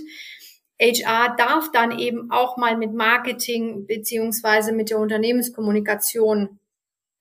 HR 0.79 1.35
darf 1.35 1.71
dann 1.71 1.97
eben 1.97 2.29
auch 2.29 2.57
mal 2.57 2.77
mit 2.77 2.93
Marketing 2.93 3.87
beziehungsweise 3.87 4.71
mit 4.71 4.91
der 4.91 4.99
Unternehmenskommunikation 4.99 6.59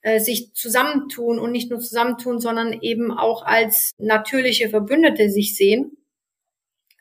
äh, 0.02 0.20
sich 0.20 0.52
zusammentun 0.52 1.38
und 1.38 1.50
nicht 1.50 1.70
nur 1.70 1.80
zusammentun, 1.80 2.40
sondern 2.40 2.82
eben 2.82 3.10
auch 3.10 3.42
als 3.42 3.92
natürliche 3.96 4.68
Verbündete 4.68 5.30
sich 5.30 5.56
sehen 5.56 5.97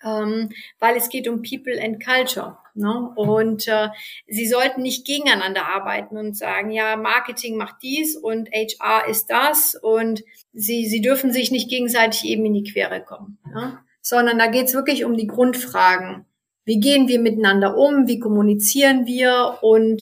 ähm, 0.03 0.49
weil 0.79 0.95
es 0.95 1.09
geht 1.09 1.27
um 1.27 1.41
People 1.41 1.81
and 1.81 2.03
Culture. 2.03 2.57
Ne? 2.75 3.11
Und 3.15 3.67
äh, 3.67 3.89
sie 4.27 4.47
sollten 4.47 4.81
nicht 4.81 5.05
gegeneinander 5.05 5.65
arbeiten 5.67 6.17
und 6.17 6.37
sagen, 6.37 6.71
ja, 6.71 6.95
Marketing 6.95 7.57
macht 7.57 7.77
dies 7.81 8.15
und 8.15 8.49
HR 8.51 9.07
ist 9.07 9.27
das 9.27 9.75
und 9.75 10.23
sie, 10.53 10.85
sie 10.85 11.01
dürfen 11.01 11.31
sich 11.31 11.51
nicht 11.51 11.69
gegenseitig 11.69 12.25
eben 12.25 12.45
in 12.45 12.53
die 12.53 12.71
Quere 12.71 13.03
kommen. 13.03 13.39
Ne? 13.45 13.79
Sondern 14.01 14.37
da 14.37 14.47
geht 14.47 14.67
es 14.67 14.73
wirklich 14.73 15.05
um 15.05 15.17
die 15.17 15.27
Grundfragen. 15.27 16.25
Wie 16.65 16.79
gehen 16.79 17.07
wir 17.07 17.19
miteinander 17.19 17.77
um? 17.77 18.07
Wie 18.07 18.19
kommunizieren 18.19 19.05
wir? 19.05 19.59
Und 19.61 20.01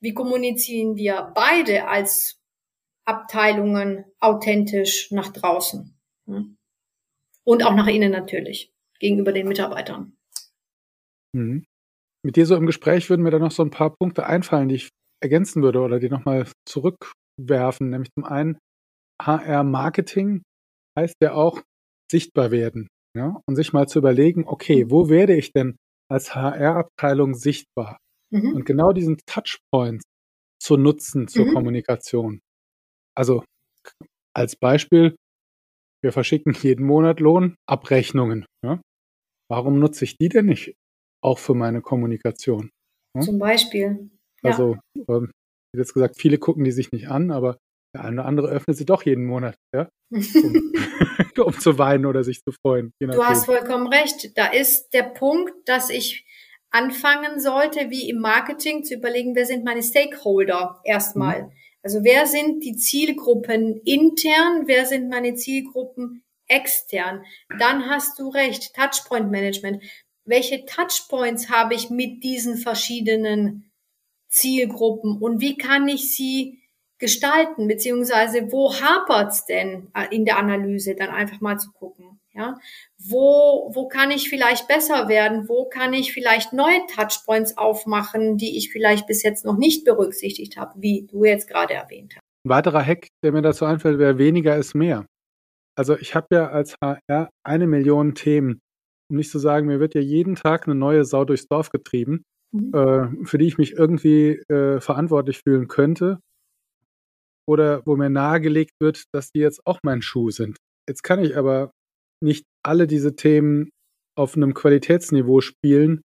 wie 0.00 0.12
kommunizieren 0.12 0.96
wir 0.96 1.32
beide 1.34 1.88
als 1.88 2.38
Abteilungen 3.04 4.04
authentisch 4.20 5.10
nach 5.10 5.32
draußen? 5.32 5.96
Ne? 6.26 6.56
Und 7.44 7.64
auch 7.64 7.74
nach 7.74 7.86
innen 7.86 8.10
natürlich 8.10 8.72
gegenüber 8.98 9.32
den 9.32 9.48
Mitarbeitern. 9.48 10.16
Mhm. 11.34 11.64
Mit 12.24 12.36
dir 12.36 12.46
so 12.46 12.56
im 12.56 12.66
Gespräch 12.66 13.08
würden 13.08 13.22
mir 13.22 13.30
da 13.30 13.38
noch 13.38 13.50
so 13.50 13.62
ein 13.62 13.70
paar 13.70 13.94
Punkte 13.94 14.26
einfallen, 14.26 14.68
die 14.68 14.76
ich 14.76 14.88
ergänzen 15.22 15.62
würde 15.62 15.80
oder 15.80 16.00
die 16.00 16.08
nochmal 16.08 16.46
zurückwerfen. 16.68 17.90
Nämlich 17.90 18.10
zum 18.14 18.24
einen, 18.24 18.58
HR-Marketing 19.22 20.42
heißt 20.98 21.16
ja 21.22 21.34
auch 21.34 21.62
sichtbar 22.10 22.50
werden. 22.50 22.88
Ja? 23.16 23.40
Und 23.46 23.56
sich 23.56 23.72
mal 23.72 23.86
zu 23.86 23.98
überlegen, 23.98 24.44
okay, 24.46 24.90
wo 24.90 25.08
werde 25.08 25.36
ich 25.36 25.52
denn 25.52 25.76
als 26.10 26.34
HR-Abteilung 26.34 27.34
sichtbar? 27.34 27.98
Mhm. 28.32 28.54
Und 28.54 28.64
genau 28.66 28.92
diesen 28.92 29.18
Touchpoints 29.26 30.04
zu 30.60 30.76
nutzen 30.76 31.28
zur 31.28 31.46
mhm. 31.46 31.54
Kommunikation. 31.54 32.40
Also 33.16 33.44
als 34.34 34.56
Beispiel, 34.56 35.16
wir 36.02 36.12
verschicken 36.12 36.52
jeden 36.52 36.84
Monat 36.84 37.20
Lohnabrechnungen. 37.20 38.46
Ja? 38.64 38.80
Warum 39.48 39.78
nutze 39.78 40.04
ich 40.04 40.16
die 40.16 40.28
denn 40.28 40.46
nicht 40.46 40.76
auch 41.22 41.38
für 41.38 41.54
meine 41.54 41.80
Kommunikation? 41.80 42.70
Ja? 43.14 43.22
Zum 43.22 43.38
Beispiel. 43.38 44.10
Also, 44.42 44.76
ja. 44.94 45.04
ähm, 45.08 45.30
wie 45.72 45.78
jetzt 45.78 45.94
gesagt, 45.94 46.16
viele 46.18 46.38
gucken 46.38 46.64
die 46.64 46.72
sich 46.72 46.92
nicht 46.92 47.08
an, 47.08 47.30
aber 47.30 47.58
der 47.94 48.04
eine 48.04 48.20
oder 48.20 48.28
andere 48.28 48.48
öffnet 48.48 48.76
sie 48.76 48.84
doch 48.84 49.04
jeden 49.04 49.24
Monat, 49.24 49.56
ja? 49.74 49.88
Um, 50.10 50.22
um 51.44 51.58
zu 51.58 51.78
weinen 51.78 52.06
oder 52.06 52.24
sich 52.24 52.42
zu 52.42 52.52
freuen. 52.52 52.92
Du 53.00 53.24
hast 53.24 53.46
vollkommen 53.46 53.86
recht. 53.86 54.36
Da 54.36 54.46
ist 54.46 54.90
der 54.90 55.04
Punkt, 55.04 55.52
dass 55.66 55.90
ich 55.90 56.26
anfangen 56.70 57.40
sollte, 57.40 57.90
wie 57.90 58.08
im 58.10 58.20
Marketing 58.20 58.84
zu 58.84 58.94
überlegen, 58.94 59.34
wer 59.34 59.46
sind 59.46 59.64
meine 59.64 59.82
Stakeholder 59.82 60.80
erstmal. 60.84 61.44
Mhm. 61.44 61.52
Also 61.82 62.02
wer 62.02 62.26
sind 62.26 62.64
die 62.64 62.76
Zielgruppen 62.76 63.80
intern, 63.84 64.64
wer 64.66 64.86
sind 64.86 65.08
meine 65.08 65.36
Zielgruppen 65.36 66.22
extern? 66.48 67.24
Dann 67.58 67.88
hast 67.88 68.18
du 68.18 68.28
recht, 68.28 68.74
Touchpoint 68.74 69.30
Management. 69.30 69.82
Welche 70.24 70.64
Touchpoints 70.64 71.50
habe 71.50 71.74
ich 71.74 71.90
mit 71.90 72.22
diesen 72.24 72.56
verschiedenen 72.56 73.70
Zielgruppen 74.28 75.18
und 75.20 75.40
wie 75.40 75.56
kann 75.56 75.88
ich 75.88 76.14
sie 76.14 76.60
gestalten, 76.98 77.68
beziehungsweise 77.68 78.50
wo 78.50 78.72
hapert's 78.74 79.44
denn 79.46 79.88
äh, 79.94 80.14
in 80.14 80.24
der 80.24 80.38
Analyse, 80.38 80.94
dann 80.94 81.10
einfach 81.10 81.40
mal 81.40 81.58
zu 81.58 81.70
gucken. 81.72 82.20
Ja, 82.32 82.58
wo, 82.98 83.70
wo 83.72 83.88
kann 83.88 84.10
ich 84.10 84.28
vielleicht 84.28 84.68
besser 84.68 85.08
werden? 85.08 85.48
Wo 85.48 85.70
kann 85.70 85.94
ich 85.94 86.12
vielleicht 86.12 86.52
neue 86.52 86.84
Touchpoints 86.94 87.56
aufmachen, 87.56 88.36
die 88.36 88.58
ich 88.58 88.70
vielleicht 88.70 89.06
bis 89.06 89.22
jetzt 89.22 89.46
noch 89.46 89.56
nicht 89.56 89.86
berücksichtigt 89.86 90.58
habe, 90.58 90.74
wie 90.76 91.06
du 91.10 91.24
jetzt 91.24 91.48
gerade 91.48 91.72
erwähnt 91.72 92.12
hast? 92.14 92.22
Ein 92.44 92.50
weiterer 92.50 92.84
Hack, 92.84 93.08
der 93.22 93.32
mir 93.32 93.40
dazu 93.40 93.64
einfällt, 93.64 93.98
wäre 93.98 94.18
weniger 94.18 94.54
ist 94.54 94.74
mehr. 94.74 95.06
Also 95.76 95.96
ich 95.96 96.14
habe 96.14 96.28
ja 96.32 96.48
als 96.48 96.74
HR 96.82 97.30
eine 97.44 97.66
Million 97.66 98.14
Themen. 98.14 98.60
Um 99.10 99.16
nicht 99.16 99.30
zu 99.30 99.38
sagen, 99.38 99.66
mir 99.66 99.78
wird 99.78 99.94
ja 99.94 100.00
jeden 100.00 100.34
Tag 100.34 100.66
eine 100.66 100.74
neue 100.74 101.04
Sau 101.04 101.24
durchs 101.24 101.46
Dorf 101.46 101.70
getrieben, 101.70 102.24
mhm. 102.52 102.74
äh, 102.74 103.26
für 103.26 103.38
die 103.38 103.46
ich 103.46 103.58
mich 103.58 103.72
irgendwie 103.74 104.40
äh, 104.48 104.80
verantwortlich 104.80 105.42
fühlen 105.46 105.68
könnte. 105.68 106.18
Oder 107.48 107.82
wo 107.86 107.96
mir 107.96 108.10
nahegelegt 108.10 108.72
wird, 108.80 109.04
dass 109.14 109.30
die 109.30 109.40
jetzt 109.40 109.60
auch 109.66 109.78
mein 109.84 110.02
Schuh 110.02 110.30
sind. 110.30 110.56
Jetzt 110.88 111.04
kann 111.04 111.22
ich 111.22 111.36
aber 111.36 111.70
nicht 112.20 112.44
alle 112.64 112.86
diese 112.86 113.14
Themen 113.14 113.70
auf 114.18 114.36
einem 114.36 114.54
Qualitätsniveau 114.54 115.40
spielen, 115.40 116.00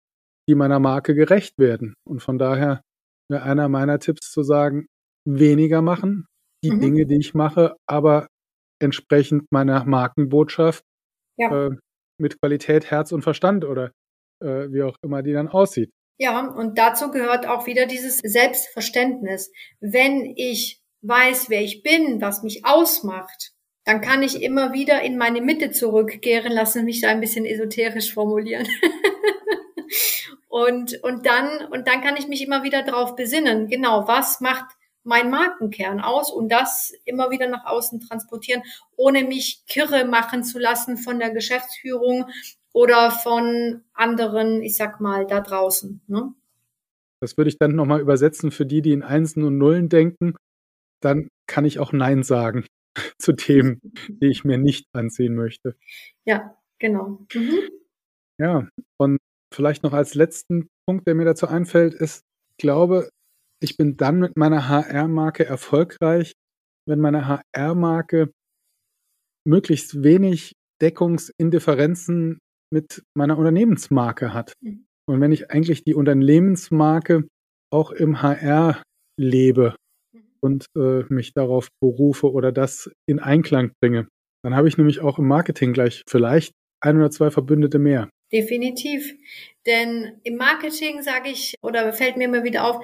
die 0.49 0.55
meiner 0.55 0.79
Marke 0.79 1.13
gerecht 1.13 1.53
werden. 1.57 1.93
Und 2.05 2.21
von 2.21 2.37
daher 2.37 2.81
wäre 3.31 3.43
einer 3.43 3.69
meiner 3.69 3.99
Tipps 3.99 4.31
zu 4.31 4.43
sagen, 4.43 4.87
weniger 5.25 5.81
machen, 5.81 6.25
die 6.63 6.71
mhm. 6.71 6.81
Dinge, 6.81 7.05
die 7.05 7.19
ich 7.19 7.33
mache, 7.33 7.77
aber 7.87 8.27
entsprechend 8.79 9.51
meiner 9.51 9.83
Markenbotschaft 9.85 10.83
ja. 11.37 11.67
äh, 11.67 11.71
mit 12.17 12.39
Qualität, 12.39 12.91
Herz 12.91 13.11
und 13.11 13.21
Verstand 13.21 13.65
oder 13.65 13.91
äh, 14.41 14.71
wie 14.71 14.83
auch 14.83 14.95
immer 15.01 15.21
die 15.21 15.33
dann 15.33 15.47
aussieht. 15.47 15.91
Ja, 16.17 16.47
und 16.47 16.77
dazu 16.77 17.11
gehört 17.11 17.47
auch 17.47 17.65
wieder 17.65 17.85
dieses 17.85 18.17
Selbstverständnis. 18.17 19.51
Wenn 19.79 20.33
ich 20.35 20.81
weiß, 21.01 21.49
wer 21.49 21.61
ich 21.61 21.81
bin, 21.81 22.19
was 22.21 22.43
mich 22.43 22.65
ausmacht, 22.65 23.53
dann 23.85 24.01
kann 24.01 24.21
ich 24.21 24.43
immer 24.43 24.73
wieder 24.73 25.01
in 25.01 25.17
meine 25.17 25.41
Mitte 25.41 25.71
zurückkehren, 25.71 26.51
lassen 26.51 26.83
mich 26.83 27.01
da 27.01 27.07
ein 27.09 27.21
bisschen 27.21 27.45
esoterisch 27.45 28.13
formulieren. 28.13 28.67
und, 30.49 31.01
und 31.03 31.25
dann, 31.25 31.67
und 31.71 31.87
dann 31.87 32.01
kann 32.01 32.17
ich 32.17 32.27
mich 32.27 32.45
immer 32.45 32.63
wieder 32.63 32.83
darauf 32.83 33.15
besinnen, 33.15 33.67
genau, 33.67 34.05
was 34.07 34.41
macht 34.41 34.75
mein 35.03 35.29
Markenkern 35.29 35.99
aus 35.99 36.31
und 36.31 36.49
das 36.49 36.93
immer 37.05 37.31
wieder 37.31 37.47
nach 37.47 37.65
außen 37.65 37.99
transportieren, 38.01 38.63
ohne 38.95 39.23
mich 39.23 39.63
kirre 39.67 40.05
machen 40.05 40.43
zu 40.43 40.59
lassen 40.59 40.97
von 40.97 41.19
der 41.19 41.31
Geschäftsführung 41.31 42.25
oder 42.73 43.11
von 43.11 43.83
anderen, 43.93 44.61
ich 44.61 44.75
sag 44.75 44.99
mal, 44.99 45.25
da 45.25 45.41
draußen. 45.41 46.01
Ne? 46.07 46.33
Das 47.21 47.37
würde 47.37 47.49
ich 47.49 47.57
dann 47.57 47.75
nochmal 47.75 48.01
übersetzen 48.01 48.51
für 48.51 48.65
die, 48.65 48.81
die 48.81 48.93
in 48.93 49.03
Einsen 49.03 49.43
und 49.43 49.57
Nullen 49.57 49.89
denken. 49.89 50.35
Dann 51.01 51.29
kann 51.47 51.65
ich 51.65 51.79
auch 51.79 51.91
Nein 51.91 52.23
sagen. 52.23 52.65
zu 53.19 53.33
Themen, 53.33 53.79
die 54.07 54.27
ich 54.27 54.43
mir 54.43 54.57
nicht 54.57 54.87
ansehen 54.93 55.35
möchte. 55.35 55.75
Ja, 56.25 56.57
genau. 56.79 57.25
Mhm. 57.33 57.69
Ja, 58.37 58.67
und 58.97 59.19
vielleicht 59.53 59.83
noch 59.83 59.93
als 59.93 60.15
letzten 60.15 60.69
Punkt, 60.85 61.07
der 61.07 61.15
mir 61.15 61.25
dazu 61.25 61.47
einfällt, 61.47 61.93
ist, 61.93 62.23
ich 62.51 62.57
glaube, 62.57 63.09
ich 63.61 63.77
bin 63.77 63.97
dann 63.97 64.19
mit 64.19 64.37
meiner 64.37 64.69
HR-Marke 64.69 65.45
erfolgreich, 65.45 66.33
wenn 66.87 66.99
meine 66.99 67.27
HR-Marke 67.27 68.31
möglichst 69.47 70.03
wenig 70.03 70.53
Deckungsindifferenzen 70.81 72.39
mit 72.73 73.03
meiner 73.17 73.37
Unternehmensmarke 73.37 74.33
hat. 74.33 74.53
Mhm. 74.61 74.85
Und 75.07 75.21
wenn 75.21 75.31
ich 75.31 75.51
eigentlich 75.51 75.83
die 75.83 75.95
Unternehmensmarke 75.95 77.27
auch 77.71 77.91
im 77.91 78.21
HR 78.21 78.81
lebe 79.19 79.75
und 80.41 80.65
äh, 80.77 81.03
mich 81.09 81.33
darauf 81.33 81.69
berufe 81.81 82.31
oder 82.31 82.51
das 82.51 82.89
in 83.07 83.19
Einklang 83.19 83.71
bringe. 83.81 84.07
Dann 84.43 84.55
habe 84.55 84.67
ich 84.67 84.77
nämlich 84.77 85.01
auch 85.01 85.19
im 85.19 85.27
Marketing 85.27 85.73
gleich 85.73 86.03
vielleicht 86.07 86.53
ein 86.81 86.97
oder 86.97 87.11
zwei 87.11 87.29
Verbündete 87.29 87.77
mehr. 87.77 88.09
Definitiv. 88.31 89.13
Denn 89.65 90.19
im 90.23 90.37
Marketing 90.37 91.01
sage 91.01 91.29
ich, 91.29 91.55
oder 91.61 91.91
fällt 91.91 92.15
mir 92.15 92.25
immer 92.25 92.43
wieder 92.43 92.65
auf, 92.65 92.83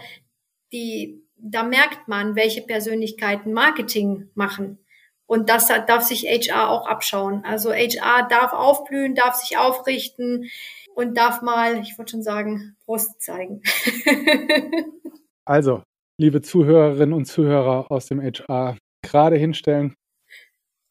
die, 0.72 1.24
da 1.38 1.64
merkt 1.64 2.08
man, 2.08 2.36
welche 2.36 2.62
Persönlichkeiten 2.62 3.54
Marketing 3.54 4.30
machen. 4.36 4.80
Und 5.28 5.50
das 5.50 5.68
darf 5.68 6.04
sich 6.04 6.26
HR 6.26 6.70
auch 6.70 6.88
abschauen. 6.88 7.44
Also 7.46 7.72
HR 7.72 8.28
darf 8.30 8.54
aufblühen, 8.54 9.16
darf 9.16 9.36
sich 9.36 9.58
aufrichten 9.58 10.50
und 10.96 11.18
darf 11.18 11.42
mal, 11.42 11.80
ich 11.80 11.98
wollte 11.98 12.12
schon 12.12 12.24
sagen, 12.24 12.76
Brust 12.86 13.22
zeigen. 13.22 13.62
also, 15.46 15.84
liebe 16.20 16.42
Zuhörerinnen 16.42 17.14
und 17.14 17.26
Zuhörer 17.26 17.92
aus 17.92 18.06
dem 18.06 18.22
HR, 18.22 18.78
gerade 19.04 19.36
hinstellen 19.36 19.96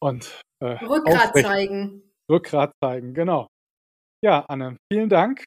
und 0.01 0.41
äh, 0.61 0.83
Rückgrat 0.85 1.33
zeigen. 1.35 2.03
Rückgrat 2.29 2.71
zeigen, 2.83 3.13
genau. 3.13 3.47
Ja, 4.23 4.45
Anne, 4.47 4.77
vielen 4.91 5.09
Dank. 5.09 5.43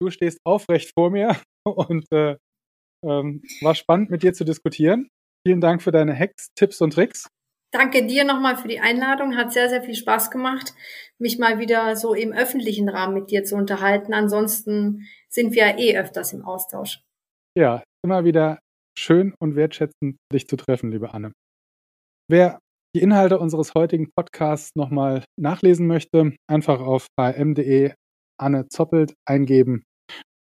Du 0.00 0.10
stehst 0.10 0.38
aufrecht 0.44 0.92
vor 0.96 1.10
mir 1.10 1.36
und 1.64 2.10
äh, 2.12 2.36
ähm, 3.04 3.42
war 3.60 3.74
spannend 3.74 4.10
mit 4.10 4.22
dir 4.22 4.32
zu 4.32 4.44
diskutieren. 4.44 5.08
Vielen 5.46 5.60
Dank 5.60 5.82
für 5.82 5.90
deine 5.90 6.14
Hacks, 6.14 6.48
Tipps 6.54 6.80
und 6.80 6.92
Tricks. 6.92 7.28
Danke 7.72 8.04
dir 8.04 8.24
nochmal 8.24 8.56
für 8.56 8.68
die 8.68 8.80
Einladung. 8.80 9.36
Hat 9.36 9.52
sehr, 9.52 9.68
sehr 9.68 9.82
viel 9.82 9.94
Spaß 9.94 10.30
gemacht, 10.30 10.74
mich 11.18 11.38
mal 11.38 11.60
wieder 11.60 11.94
so 11.96 12.14
im 12.14 12.32
öffentlichen 12.32 12.88
Rahmen 12.88 13.14
mit 13.14 13.30
dir 13.30 13.44
zu 13.44 13.56
unterhalten. 13.56 14.12
Ansonsten 14.12 15.06
sind 15.28 15.54
wir 15.54 15.78
eh 15.78 15.96
öfters 15.96 16.32
im 16.32 16.44
Austausch. 16.44 17.00
Ja, 17.56 17.84
immer 18.04 18.24
wieder 18.24 18.58
schön 18.98 19.34
und 19.40 19.54
wertschätzend, 19.54 20.16
dich 20.32 20.48
zu 20.48 20.56
treffen, 20.56 20.90
liebe 20.90 21.14
Anne. 21.14 21.32
Wer 22.28 22.58
die 22.94 23.02
Inhalte 23.02 23.38
unseres 23.38 23.74
heutigen 23.74 24.10
Podcasts 24.16 24.70
nochmal 24.74 25.24
nachlesen 25.38 25.86
möchte, 25.86 26.34
einfach 26.48 26.80
auf 26.80 27.06
hm.de 27.18 27.92
Anne 28.36 28.68
Zoppelt 28.68 29.14
eingeben 29.28 29.84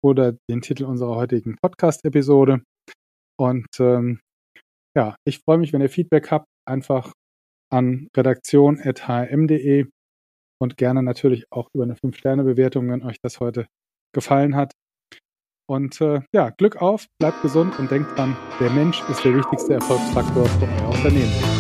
oder 0.04 0.34
den 0.50 0.62
Titel 0.62 0.86
unserer 0.86 1.16
heutigen 1.16 1.58
Podcast-Episode. 1.62 2.62
Und 3.40 3.68
ähm, 3.80 4.20
ja, 4.96 5.16
ich 5.26 5.40
freue 5.40 5.58
mich, 5.58 5.74
wenn 5.74 5.82
ihr 5.82 5.90
Feedback 5.90 6.32
habt, 6.32 6.48
einfach 6.68 7.14
an 7.72 8.08
redaktion.hm.de 8.16 9.86
und 10.62 10.78
gerne 10.78 11.04
natürlich 11.04 11.46
auch 11.52 11.70
über 11.74 11.84
eine 11.84 11.96
5-Sterne-Bewertung, 11.96 12.90
wenn 12.90 13.04
euch 13.04 13.18
das 13.22 13.40
heute 13.40 13.68
gefallen 14.14 14.56
hat. 14.56 14.74
Und 15.70 16.02
äh, 16.02 16.22
ja, 16.34 16.50
Glück 16.50 16.82
auf, 16.82 17.06
bleibt 17.22 17.42
gesund 17.44 17.78
und 17.78 17.92
denkt 17.92 18.18
dran, 18.18 18.36
der 18.60 18.72
Mensch 18.72 19.08
ist 19.10 19.24
der 19.24 19.36
wichtigste 19.36 19.76
Erfolgsfaktor 19.76 20.46
für 20.48 20.66
euer 20.66 20.90
Unternehmen. 20.90 21.59